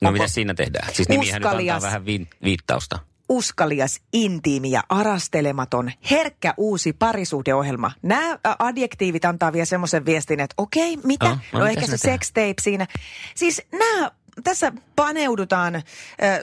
No 0.00 0.08
Onko- 0.08 0.12
mitä 0.12 0.28
siinä 0.28 0.54
tehdään? 0.54 0.94
Siis 0.94 1.08
nimihän 1.08 1.42
nyt 1.42 1.46
Uskalias. 1.46 1.74
antaa 1.74 1.88
vähän 1.88 2.06
vi- 2.06 2.28
viittausta. 2.44 2.98
Uskalias, 3.28 4.00
intiimi 4.12 4.70
ja 4.70 4.82
arastelematon, 4.88 5.90
herkkä 6.10 6.54
uusi 6.56 6.92
parisuhdeohjelma. 6.92 7.92
Nämä 8.02 8.38
adjektiivit 8.58 9.24
antaa 9.24 9.52
vielä 9.52 9.64
semmoisen 9.64 10.06
viestin, 10.06 10.40
että 10.40 10.54
okei, 10.58 10.96
mitä? 11.04 11.26
Oh, 11.30 11.38
No, 11.52 11.66
ehkä 11.66 11.80
se 11.80 11.86
tehdään? 11.86 11.98
sextape 12.18 12.54
siinä. 12.60 12.86
Siis 13.34 13.62
nämä 13.72 14.10
tässä 14.44 14.72
paneudutaan 14.96 15.74
äh, 15.74 15.82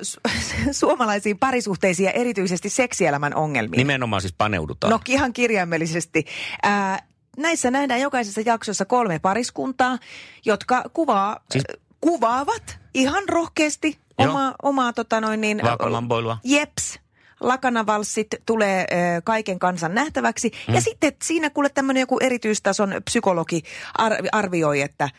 su- 0.01 0.31
suomalaisiin 0.71 1.37
parisuhteisiin 1.39 2.05
ja 2.05 2.11
erityisesti 2.11 2.69
seksielämän 2.69 3.35
ongelmiin. 3.35 3.77
Nimenomaan 3.77 4.21
siis 4.21 4.33
paneudutaan. 4.37 4.91
No 4.91 4.99
ihan 5.07 5.33
kirjaimellisesti. 5.33 6.25
Ää, 6.63 6.99
näissä 7.37 7.71
nähdään 7.71 8.01
jokaisessa 8.01 8.41
jaksossa 8.45 8.85
kolme 8.85 9.19
pariskuntaa, 9.19 9.97
jotka 10.45 10.83
kuvaa, 10.93 11.39
Siis- 11.51 11.63
siis... 11.69 11.81
kuvaavat 12.01 12.79
ihan 12.93 13.23
rohkeasti 13.29 13.99
Joo. 14.19 14.53
omaa, 14.63 14.93
tota 14.93 15.21
noin 15.21 15.41
niin... 15.41 15.61
Vaakalampoilua. 15.63 16.37
Jeps. 16.43 16.99
Lakanavalssit 17.39 18.27
tulee 18.45 18.81
ö, 18.91 19.21
kaiken 19.23 19.59
kansan 19.59 19.95
nähtäväksi. 19.95 20.51
Mm. 20.67 20.73
Ja 20.73 20.81
sitten 20.81 21.11
siinä 21.23 21.49
kuule 21.49 21.69
tämmöinen 21.69 22.01
joku 22.01 22.17
erityistason 22.21 22.95
psykologi 23.05 23.63
ar- 23.97 24.17
arvioi, 24.31 24.81
että 24.81 25.09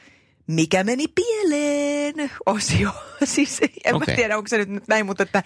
mikä 0.46 0.84
meni 0.84 1.04
pieleen 1.08 2.30
osio. 2.46 2.90
siis 3.24 3.60
en 3.84 3.94
Okei. 3.94 4.12
mä 4.12 4.16
tiedä, 4.16 4.36
onko 4.36 4.48
se 4.48 4.64
nyt 4.64 4.88
näin, 4.88 5.06
mutta 5.06 5.22
että 5.22 5.42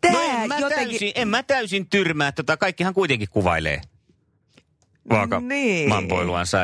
tämä 0.00 0.14
No 0.14 0.20
en 0.42 0.48
mä, 0.48 0.58
jotenkin... 0.58 0.88
täysin, 0.88 1.12
en 1.14 1.28
mä 1.28 1.42
täysin 1.42 1.86
tyrmää, 1.88 2.32
tota, 2.32 2.56
kaikkihan 2.56 2.94
kuitenkin 2.94 3.28
kuvailee 3.30 3.80
vaaka 5.10 5.40
Niin. 5.40 5.90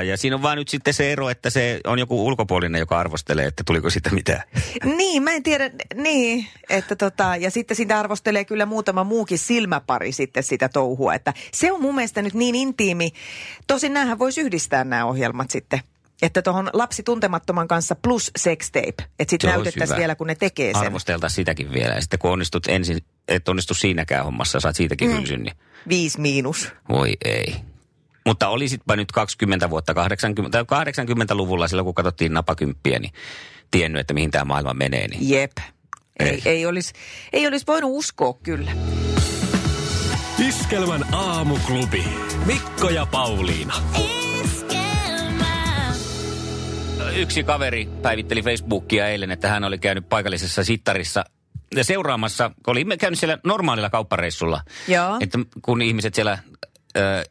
Ja 0.07 0.17
siinä 0.17 0.37
on 0.37 0.43
vaan 0.43 0.59
nyt 0.59 0.69
sitten 0.69 0.95
se 0.95 1.13
ero, 1.13 1.29
että 1.29 1.51
se 1.51 1.81
on 1.85 1.99
joku 1.99 2.27
ulkopuolinen, 2.27 2.79
joka 2.79 2.99
arvostelee, 2.99 3.47
että 3.47 3.63
tuliko 3.67 3.91
sitä 3.91 4.11
mitään. 4.11 4.43
Niin, 4.97 5.23
mä 5.23 5.31
en 5.31 5.43
tiedä, 5.43 5.71
niin, 5.95 6.47
että 6.69 6.97
tota, 6.97 7.37
ja 7.37 7.51
sitten 7.51 7.77
sitä 7.77 7.99
arvostelee 7.99 8.45
kyllä 8.45 8.67
muutama 8.67 9.05
muukin 9.05 9.39
silmäpari 9.39 10.13
sitten 10.13 10.43
sitä 10.43 10.69
touhua, 10.69 11.15
että 11.15 11.35
se 11.53 11.73
on 11.73 11.83
mun 11.83 11.95
mielestä 11.95 12.23
nyt 12.23 12.35
niin 12.35 12.55
intiimi. 12.55 13.13
Tosin 13.67 13.93
näähän 13.93 14.19
voisi 14.19 14.41
yhdistää 14.41 14.85
nämä 14.85 15.05
ohjelmat 15.05 15.51
sitten. 15.51 15.81
Että 16.23 16.43
tuohon 16.43 16.71
lapsi 16.73 17.03
tuntemattoman 17.03 17.69
kanssa 17.69 17.95
plus 17.95 18.31
sextape. 18.37 18.95
Että 19.19 19.31
sitten 19.31 19.51
näytettäisiin 19.51 19.99
vielä, 19.99 20.15
kun 20.15 20.27
ne 20.27 20.35
tekee 20.35 20.73
sen. 20.73 20.81
Arvosteltaisiin 20.81 21.37
sitäkin 21.37 21.73
vielä. 21.73 21.95
Ja 21.95 22.01
sitten 22.01 22.19
kun 22.19 22.31
onnistut 22.31 22.67
ensin, 22.69 22.99
et 23.29 23.49
onnistu 23.49 23.75
siinäkään 23.75 24.25
hommassa, 24.25 24.61
saat 24.61 24.77
siitäkin 24.77 25.11
mm. 25.11 25.17
hylsyn, 25.17 25.43
niin 25.43 25.57
Viisi 25.89 26.21
miinus. 26.21 26.73
voi 26.89 27.13
ei. 27.25 27.55
Mutta 28.27 28.49
olisitpa 28.49 28.97
nyt 28.97 29.13
20 29.13 29.71
vuotta, 29.71 29.95
80, 29.95 30.65
tai 30.65 30.85
80-luvulla 30.85 31.69
silloin, 31.69 31.85
kun 31.85 31.95
katsottiin 31.95 32.33
napakymppiä, 32.33 32.99
niin 32.99 33.13
tiennyt, 33.71 34.01
että 34.01 34.15
mihin 34.15 34.31
tämä 34.31 34.45
maailma 34.45 34.75
menee. 34.75 35.09
Niin. 35.09 35.31
Jep. 35.31 35.53
Ei, 36.19 36.29
Ei. 36.29 36.43
ei, 36.45 36.67
olisi, 36.67 36.93
ei 37.33 37.47
olisi 37.47 37.67
voinut 37.67 37.91
uskoa 37.93 38.35
kyllä. 38.43 38.73
Iskelmän 40.49 41.15
aamuklubi. 41.15 42.05
Mikko 42.47 42.89
ja 42.89 43.07
Pauliina. 43.07 43.75
Yksi 47.17 47.45
kaveri 47.45 47.89
päivitteli 48.03 48.43
Facebookia 48.43 49.09
eilen, 49.09 49.31
että 49.31 49.49
hän 49.49 49.65
oli 49.65 49.79
käynyt 49.79 50.09
paikallisessa 50.09 50.65
sittarissa 50.65 51.25
ja 51.77 51.85
seuraamassa, 51.85 52.51
kun 52.65 52.73
oli 52.73 52.85
käynyt 52.99 53.19
siellä 53.19 53.39
normaalilla 53.45 53.91
kauppareissulla. 53.91 54.61
Joo. 54.89 55.17
Että 55.21 55.39
kun 55.63 55.83
ihmiset 55.83 56.15
siellä 56.15 56.39
ö, 56.97 57.25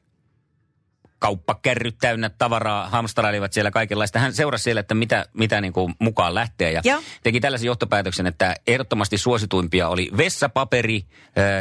kauppakärryt 1.23 1.95
täynnä 2.01 2.29
tavaraa, 2.29 2.89
hamstrailivat 2.89 3.53
siellä 3.53 3.71
kaikenlaista. 3.71 4.19
Hän 4.19 4.33
seurasi 4.33 4.63
siellä, 4.63 4.79
että 4.79 4.95
mitä, 4.95 5.25
mitä 5.33 5.61
niin 5.61 5.73
kuin 5.73 5.95
mukaan 5.99 6.35
lähtee 6.35 6.71
ja 6.71 6.81
Joo. 6.83 7.01
teki 7.23 7.39
tällaisen 7.39 7.67
johtopäätöksen, 7.67 8.27
että 8.27 8.55
ehdottomasti 8.67 9.17
suosituimpia 9.17 9.87
oli 9.87 10.09
vessapaperi, 10.17 11.05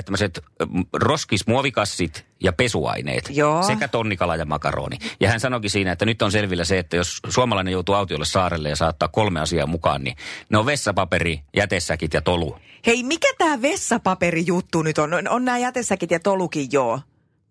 tämmöiset 0.04 0.44
roskismuovikassit 0.92 2.26
ja 2.40 2.52
pesuaineet 2.52 3.30
Joo. 3.30 3.62
sekä 3.62 3.88
tonnikala 3.88 4.36
ja 4.36 4.44
makaroni. 4.44 4.96
Ja 5.20 5.30
hän 5.30 5.40
sanoikin 5.40 5.70
siinä, 5.70 5.92
että 5.92 6.04
nyt 6.04 6.22
on 6.22 6.32
selvillä 6.32 6.64
se, 6.64 6.78
että 6.78 6.96
jos 6.96 7.20
suomalainen 7.28 7.72
joutuu 7.72 7.94
autiolle 7.94 8.24
saarelle 8.24 8.68
ja 8.68 8.76
saattaa 8.76 9.08
kolme 9.08 9.40
asiaa 9.40 9.66
mukaan, 9.66 10.04
niin 10.04 10.16
ne 10.48 10.58
on 10.58 10.66
vessapaperi, 10.66 11.40
jätesäkit 11.56 12.14
ja 12.14 12.20
tolu. 12.20 12.58
Hei, 12.86 13.02
mikä 13.02 13.28
tämä 13.38 13.62
vessapaperijuttu 13.62 14.82
nyt 14.82 14.98
on? 14.98 15.14
On, 15.14 15.28
on 15.28 15.44
nämä 15.44 15.58
jätesäkit 15.58 16.10
ja 16.10 16.20
tolukin 16.20 16.68
joo. 16.72 17.00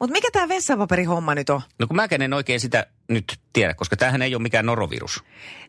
Mutta 0.01 0.13
mikä 0.13 0.27
tämä 0.31 0.47
vessapaperihomma 0.47 1.35
nyt 1.35 1.49
on? 1.49 1.61
No 1.79 1.87
kun 1.87 1.95
mäkään 1.95 2.21
en 2.21 2.33
oikein 2.33 2.59
sitä 2.59 2.87
nyt 3.07 3.39
tiedä, 3.53 3.73
koska 3.73 3.95
tämähän 3.95 4.21
ei 4.21 4.35
ole 4.35 4.41
mikään 4.41 4.65
norovirus. 4.65 5.23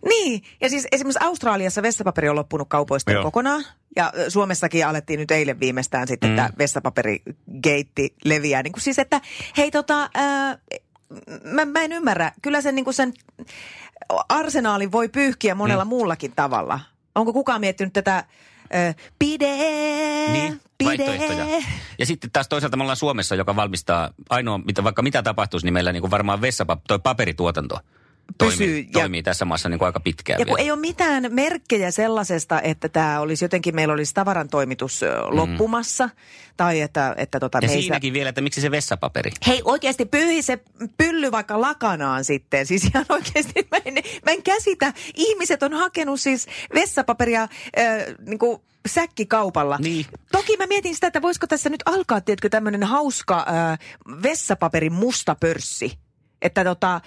Niin, 0.09 0.43
ja 0.61 0.69
siis 0.69 0.87
esimerkiksi 0.93 1.25
Australiassa 1.25 1.83
vessapaperi 1.83 2.29
on 2.29 2.37
loppunut 2.37 2.69
kaupoista 2.69 3.13
Joo. 3.13 3.23
kokonaan. 3.23 3.65
Ja 3.97 4.13
Suomessakin 4.29 4.87
alettiin 4.87 5.21
nyt 5.21 5.31
eilen 5.31 5.61
viimeistään 5.61 6.09
sitten, 6.09 6.31
mm. 6.31 6.37
tämä 6.37 6.51
vessapaperigeitti 6.59 8.15
leviää. 8.25 8.63
Niin 8.63 8.73
kuin 8.73 8.83
siis, 8.83 8.99
että 8.99 9.21
hei 9.57 9.71
tota, 9.71 10.11
ää, 10.15 10.59
mä, 11.45 11.65
mä 11.65 11.81
en 11.81 11.93
ymmärrä. 11.93 12.33
Kyllä 12.43 12.61
sen, 12.61 12.75
niin 12.75 12.85
kuin 12.85 12.95
sen 12.95 13.13
arsenaalin 14.29 14.93
voi 14.93 15.09
pyyhkiä 15.09 15.55
monella 15.55 15.85
mm. 15.85 15.89
muullakin 15.89 16.33
tavalla. 16.37 16.81
Onko 17.15 17.33
kukaan 17.33 17.61
miettinyt 17.61 17.93
tätä 17.93 18.25
pide, 19.19 19.57
Niin, 20.33 20.61
pide. 20.79 20.89
vaihtoehtoja. 20.89 21.47
Ja 21.99 22.07
sitten 22.07 22.31
taas 22.33 22.49
toisaalta 22.49 22.77
me 22.77 22.83
ollaan 22.83 22.97
Suomessa, 22.97 23.35
joka 23.35 23.57
valmistaa 23.57 24.11
ainoa, 24.31 24.59
mitä, 24.59 24.85
vaikka 24.85 25.03
mitä 25.03 25.23
tapahtuisi, 25.23 25.67
niin 25.67 25.75
meillä 25.75 25.93
niin 25.93 26.01
kuin 26.01 26.11
varmaan 26.11 26.41
vessapap, 26.41 26.81
toi 26.89 26.99
paperituotanto 26.99 27.77
Pysyy, 28.39 28.57
toimii, 28.67 28.87
ja- 28.87 28.93
toimii 28.93 29.23
tässä 29.23 29.45
maassa 29.45 29.69
niin 29.69 29.79
kuin 29.79 29.87
aika 29.87 30.01
pitkään 30.01 30.41
Ja 30.41 30.47
kun 30.47 30.57
vielä. 30.57 30.65
ei 30.65 30.71
ole 30.71 30.81
mitään 30.81 31.27
merkkejä 31.31 31.91
sellaisesta, 31.91 32.61
että 32.61 32.89
tämä 32.89 33.21
olisi 33.21 33.45
jotenkin, 33.45 33.75
meillä 33.75 33.95
olisi 33.95 34.15
tavaran 34.15 34.49
toimitus 34.49 35.03
ö, 35.03 35.17
loppumassa. 35.29 36.09
Tai 36.57 36.81
että, 36.81 37.15
että 37.17 37.41
tota, 37.41 37.59
Mm. 37.59 37.63
ja 37.63 37.69
me 37.69 37.75
ei 37.75 37.83
siinäkin 37.83 38.13
vielä, 38.13 38.29
että 38.29 38.41
miksi 38.41 38.61
se 38.61 38.71
vessapaperi? 38.71 39.31
Hei 39.47 39.63
oikeasti 39.65 40.05
pyyhi 40.05 40.43
se 40.43 40.59
pylly 40.97 41.33
vaikka 41.33 41.61
lakanaan 41.61 42.25
sitten. 42.25 42.67
Siis 42.67 42.85
ihan 42.85 43.07
oikeasti 43.09 43.69
mä 43.71 43.79
en, 43.85 43.95
mä 44.27 44.33
en 44.33 44.43
käsitä. 44.43 44.93
Ihmiset 45.15 45.63
on 45.63 45.73
hakenut 45.73 46.21
siis 46.21 46.47
vessapaperia 46.75 47.43
äh, 47.43 47.49
niin 48.27 48.39
kuin 48.39 48.59
säkkikaupalla. 48.89 49.79
Niin. 49.79 50.07
Toki 50.33 50.57
mä 50.57 50.67
mietin 50.67 50.95
sitä, 50.95 51.07
että 51.07 51.23
voisiko 51.23 51.47
tässä 51.47 51.71
nyt 51.71 51.83
alkaa, 51.87 52.21
tiedätkö, 52.21 52.49
tämmöinen 52.49 52.83
hauska 52.83 53.47
äh, 53.49 53.79
vessapaperin 54.23 54.93
musta 54.93 55.35
pörssi. 55.41 55.93
Että 56.43 56.65
tota, 56.65 57.01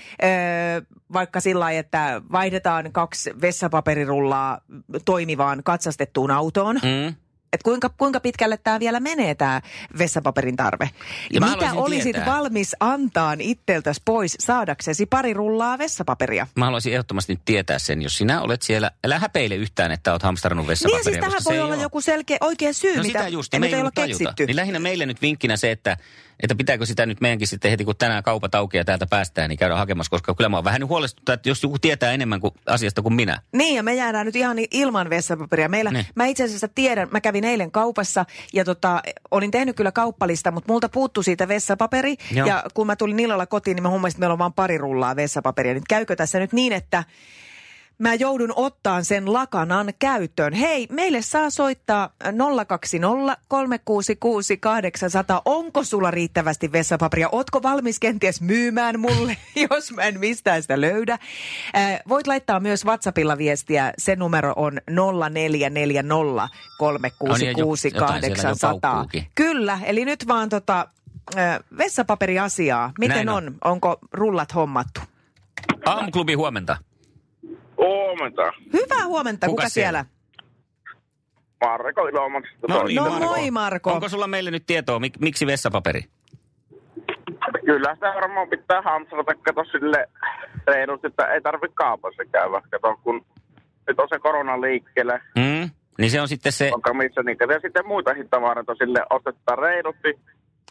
vaikka 1.13 1.39
sillä 1.39 1.59
lailla, 1.59 1.79
että 1.79 2.21
vaihdetaan 2.31 2.91
kaksi 2.91 3.31
vessapaperirullaa 3.41 4.59
toimivaan 5.05 5.61
katsastettuun 5.63 6.31
autoon. 6.31 6.75
Mm. 6.75 7.15
Että 7.53 7.63
kuinka, 7.63 7.89
kuinka 7.89 8.19
pitkälle 8.19 8.57
tämä 8.57 8.79
vielä 8.79 8.99
menee, 8.99 9.35
tämä 9.35 9.61
vessapaperin 9.97 10.55
tarve. 10.55 10.89
Ja 11.33 11.39
mä 11.39 11.51
Mitä 11.51 11.73
olisit 11.73 12.03
tietää. 12.03 12.25
valmis 12.25 12.75
antaa 12.79 13.35
itseltäsi 13.39 14.01
pois 14.05 14.35
saadaksesi 14.39 15.05
pari 15.05 15.33
rullaa 15.33 15.77
vessapaperia? 15.77 16.47
Mä 16.55 16.65
haluaisin 16.65 16.93
ehdottomasti 16.93 17.33
nyt 17.33 17.41
tietää 17.45 17.79
sen, 17.79 18.01
jos 18.01 18.17
sinä 18.17 18.41
olet 18.41 18.61
siellä, 18.61 18.91
älä 19.05 19.19
häpeile 19.19 19.55
yhtään, 19.55 19.91
että 19.91 20.11
olet 20.11 20.23
hamstrannut 20.23 20.63
Niin 20.63 20.67
vessapaperia. 20.69 20.99
ja 20.99 21.03
siis 21.03 21.17
tähän 21.19 21.41
voi 21.45 21.59
olla 21.65 21.75
ole. 21.75 21.83
joku 21.83 22.01
selkeä, 22.01 22.37
oikea 22.41 22.73
syy, 22.73 22.95
No 22.97 23.03
mitä 23.03 23.19
sitä 23.19 23.27
just, 23.29 23.53
me 23.59 23.65
ei 23.67 23.71
tajuta. 23.71 24.05
keksitty. 24.05 24.45
Niin 24.45 24.55
lähinnä 24.55 24.79
meille 24.79 25.05
nyt 25.05 25.21
vinkkinä 25.21 25.57
se, 25.57 25.71
että, 25.71 25.97
että 26.39 26.55
pitääkö 26.55 26.85
sitä 26.85 27.05
nyt 27.05 27.21
meidänkin 27.21 27.47
sitten 27.47 27.71
heti, 27.71 27.85
kun 27.85 27.95
tänään 27.97 28.23
kaupat 28.23 28.55
aukeaa 28.55 28.79
ja 28.79 28.85
täältä 28.85 29.07
päästään, 29.09 29.49
niin 29.49 29.57
käydä 29.57 29.75
hakemassa, 29.75 30.09
koska 30.09 30.35
kyllä 30.35 30.49
mä 30.49 30.57
oon 30.57 30.63
vähän 30.63 30.81
nyt 30.81 30.89
huolestuttaa, 30.89 31.33
että 31.33 31.49
jos 31.49 31.63
joku 31.63 31.79
tietää 31.79 32.11
enemmän 32.11 32.41
kuin 32.41 32.53
asiasta 32.65 33.01
kuin 33.01 33.13
minä. 33.13 33.41
Niin, 33.51 33.75
ja 33.75 33.83
me 33.83 33.95
jäädään 33.95 34.25
nyt 34.25 34.35
ihan 34.35 34.57
ilman 34.71 35.09
vessapaperia. 35.09 35.69
Meillä, 35.69 35.91
Niin. 35.91 36.05
mä 36.15 36.25
itse 36.25 36.43
asiassa 36.43 36.67
tiedän, 36.67 37.07
mä 37.11 37.21
kävin 37.21 37.43
eilen 37.43 37.71
kaupassa 37.71 38.25
ja 38.53 38.65
tota, 38.65 39.01
olin 39.31 39.51
tehnyt 39.51 39.75
kyllä 39.75 39.91
kauppalista, 39.91 40.51
mutta 40.51 40.71
multa 40.71 40.89
puuttu 40.89 41.23
siitä 41.23 41.47
vessapaperi. 41.47 42.15
Joo. 42.31 42.47
Ja 42.47 42.63
kun 42.73 42.87
mä 42.87 42.95
tulin 42.95 43.19
illalla 43.19 43.45
kotiin, 43.45 43.75
niin 43.75 43.83
mä 43.83 43.89
huomasin, 43.89 44.15
että 44.15 44.19
meillä 44.19 44.33
on 44.33 44.39
vain 44.39 44.53
pari 44.53 44.77
rullaa 44.77 45.15
vessapaperia. 45.15 45.73
Nyt 45.73 45.83
käykö 45.89 46.15
tässä 46.15 46.39
nyt 46.39 46.53
niin, 46.53 46.73
että 46.73 47.03
mä 47.99 48.13
joudun 48.13 48.53
ottaan 48.55 49.05
sen 49.05 49.33
lakanan 49.33 49.93
käyttöön. 49.99 50.53
Hei, 50.53 50.87
meille 50.91 51.21
saa 51.21 51.49
soittaa 51.49 52.09
020 52.67 53.37
366 53.47 54.57
800. 54.57 55.41
Onko 55.45 55.83
sulla 55.83 56.11
riittävästi 56.11 56.71
vessapaperia? 56.71 57.29
Ootko 57.31 57.63
valmis 57.63 57.99
kenties 57.99 58.41
myymään 58.41 58.99
mulle, 58.99 59.37
jos 59.69 59.91
mä 59.91 60.01
en 60.01 60.19
mistään 60.19 60.61
sitä 60.61 60.81
löydä? 60.81 61.13
Äh, 61.13 61.99
voit 62.09 62.27
laittaa 62.27 62.59
myös 62.59 62.85
WhatsAppilla 62.85 63.37
viestiä. 63.37 63.93
Se 63.97 64.15
numero 64.15 64.53
on 64.55 64.81
0440 64.87 66.49
366 66.77 67.91
jotain 67.93 68.21
siellä 68.21 68.37
jo 68.37 68.43
800. 68.43 68.79
paukkuukin. 68.81 69.27
Kyllä, 69.35 69.79
eli 69.83 70.05
nyt 70.05 70.27
vaan 70.27 70.49
tota, 70.49 70.87
äh, 71.37 71.59
vessapaperiasiaa. 71.77 72.91
Miten 72.99 73.15
Näin 73.15 73.29
on? 73.29 73.47
on. 73.47 73.55
Onko 73.63 73.99
rullat 74.11 74.55
hommattu? 74.55 75.01
Aamuklubi 75.85 76.33
huomenta. 76.33 76.77
Huomenta. 77.77 78.51
Hyvää 78.73 79.05
huomenta. 79.05 79.47
Kuka, 79.47 79.61
Kuka 79.61 79.69
siellä? 79.69 80.05
Marko 81.61 82.07
Ilomaksesta 82.07 82.67
No 82.69 82.83
niin, 82.83 82.95
No 82.95 83.09
Marko. 83.09 83.25
moi 83.25 83.51
Marko. 83.51 83.91
Onko 83.91 84.09
sulla 84.09 84.27
meille 84.27 84.51
nyt 84.51 84.63
tietoa, 84.65 84.99
mik, 84.99 85.13
miksi 85.19 85.47
vessapaperi? 85.47 86.01
Kyllä 87.65 87.93
sitä 87.95 88.07
varmaan 88.15 88.47
pitää 88.49 88.81
hamstrata, 88.81 89.35
kato 89.35 89.63
sille 89.71 90.09
reilusti, 90.67 91.07
että 91.07 91.25
ei 91.27 91.41
tarvitse 91.41 91.75
kaupassa 91.75 92.23
käydä. 92.31 92.61
Kato, 92.71 92.99
kun 93.03 93.25
nyt 93.87 93.99
on 93.99 94.07
se 94.09 94.19
korona 94.19 94.61
liikkeelle, 94.61 95.21
Mm? 95.35 95.69
Niin 95.97 96.11
se 96.11 96.21
on 96.21 96.27
sitten 96.27 96.51
se, 96.51 96.71
onko 96.73 96.93
missä 96.93 97.23
niin 97.23 97.37
ja 97.53 97.59
sitten 97.59 97.87
muitakin 97.87 98.29
tavaroita 98.29 98.75
sille 98.75 98.99
ostetaan 99.09 99.57
reilusti, 99.57 100.19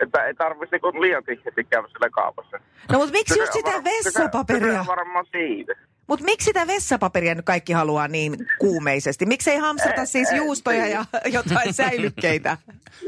että 0.00 0.24
ei 0.24 0.34
tarvitse 0.34 0.78
niin 0.82 1.00
liian 1.02 1.24
tihti 1.24 1.64
käydä 1.70 1.88
sille 1.88 2.10
kaupassa. 2.10 2.56
No 2.92 2.98
mutta 2.98 3.12
miksi 3.12 3.38
just 3.38 3.52
Kyse 3.52 3.58
sitä 3.58 3.70
var- 3.70 3.82
kyse- 3.82 3.98
kyse 4.04 4.18
vessapaperia? 4.18 4.80
on 4.80 4.86
varmaan 4.86 5.26
siitä. 5.32 5.72
Mutta 6.06 6.24
miksi 6.24 6.44
sitä 6.44 6.66
vessapaperia 6.66 7.34
nyt 7.34 7.44
kaikki 7.44 7.72
haluaa 7.72 8.08
niin 8.08 8.36
kuumeisesti? 8.58 9.26
Miksi 9.26 9.50
ei 9.50 9.58
hamstrata 9.58 10.00
Ei, 10.00 10.06
siis 10.06 10.28
ei, 10.32 10.36
juustoja 10.36 10.84
ei. 10.84 10.92
ja 10.92 11.04
jotain 11.38 11.74
säilykkeitä? 11.74 12.56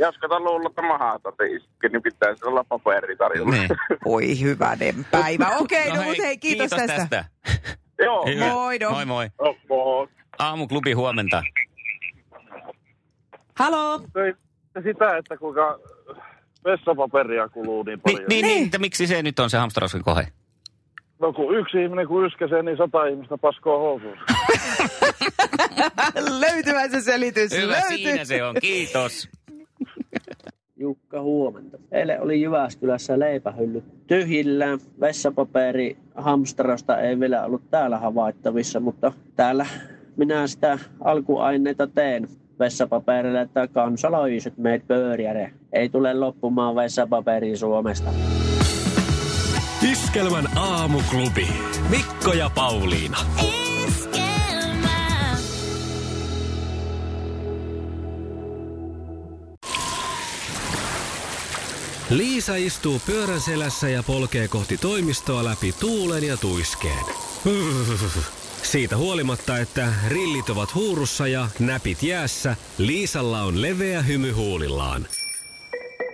Jos 0.00 0.18
kato 0.18 0.40
luulla, 0.40 0.68
että 0.68 0.82
mahata 0.82 1.32
niin 1.92 2.02
pitäisi 2.02 2.44
olla 2.44 2.64
paperi 2.64 3.16
tarjolla. 3.16 3.50
Niin. 3.52 3.68
Oi 4.04 4.40
hyvänen 4.40 5.06
päivä. 5.10 5.48
Okei, 5.60 5.88
no, 5.90 5.96
hei, 5.96 6.06
mutta 6.08 6.22
hei, 6.22 6.38
kiitos, 6.38 6.70
tästä. 6.70 6.86
tästä. 6.96 7.24
Joo, 7.98 8.26
Hyvä. 8.26 8.48
Moi, 8.48 8.78
no. 8.78 8.90
Moi 8.90 9.04
moi. 9.04 9.28
Oh, 9.38 9.56
oh. 9.68 10.08
Aamuklubi 10.38 10.92
huomenta. 10.92 11.42
Halo. 13.58 14.00
sitä, 14.82 15.16
että 15.16 15.36
kuinka 15.36 15.78
vessapaperia 16.64 17.48
kuluu 17.48 17.82
niin 17.82 18.00
Ni, 18.06 18.12
paljon. 18.12 18.28
niin, 18.28 18.44
niin, 18.46 18.54
Niin. 18.54 18.64
että 18.64 18.78
miksi 18.78 19.06
se 19.06 19.22
nyt 19.22 19.38
on 19.38 19.50
se 19.50 19.58
hamstrauksen 19.58 20.02
kohe? 20.02 20.26
No 21.18 21.32
kun 21.32 21.58
yksi 21.58 21.82
ihminen 21.82 22.06
kun 22.06 22.26
yskäsee, 22.26 22.62
niin 22.62 22.76
sata 22.76 23.06
ihmistä 23.06 23.38
paskoo 23.38 23.78
housuun. 23.78 24.16
Löytyvä 26.40 26.88
se 26.88 27.00
selitys. 27.00 27.52
Hyvä, 27.52 27.72
Löytyy. 27.72 27.96
siinä 27.96 28.24
se 28.24 28.44
on. 28.44 28.54
Kiitos. 28.60 29.28
Jukka, 30.76 31.22
huomenta. 31.22 31.78
Eilen 31.92 32.22
oli 32.22 32.40
Jyväskylässä 32.40 33.18
leipähyllyt 33.18 33.84
tyhjillään. 34.06 34.78
Vessapaperi 35.00 35.96
hamstrausta 36.14 37.00
ei 37.00 37.20
vielä 37.20 37.44
ollut 37.44 37.70
täällä 37.70 37.98
havaittavissa, 37.98 38.80
mutta 38.80 39.12
täällä 39.36 39.66
minä 40.16 40.46
sitä 40.46 40.78
alkuaineita 41.00 41.86
teen 41.86 42.28
vessapaperille, 42.58 43.40
että 43.40 43.68
kansalaiset 43.68 44.58
meitä 44.58 44.84
pööriäre. 44.88 45.52
Ei 45.72 45.88
tule 45.88 46.14
loppumaan 46.14 46.76
vessapaperi 46.76 47.56
Suomesta. 47.56 48.10
Iskelmän 49.90 50.58
aamuklubi. 50.58 51.48
Mikko 51.88 52.32
ja 52.32 52.50
Pauliina. 52.54 53.18
Liisa 62.10 62.56
istuu 62.56 63.00
pyörän 63.06 63.40
selässä 63.40 63.88
ja 63.88 64.02
polkee 64.02 64.48
kohti 64.48 64.76
toimistoa 64.76 65.44
läpi 65.44 65.72
tuulen 65.72 66.24
ja 66.24 66.36
tuiskeen. 66.36 67.04
Siitä 68.62 68.96
huolimatta, 68.96 69.58
että 69.58 69.92
rillit 70.08 70.50
ovat 70.50 70.74
huurussa 70.74 71.28
ja 71.28 71.48
näpit 71.58 72.02
jäässä, 72.02 72.56
Liisalla 72.78 73.42
on 73.42 73.62
leveä 73.62 74.02
hymy 74.02 74.32
huulillaan. 74.32 75.06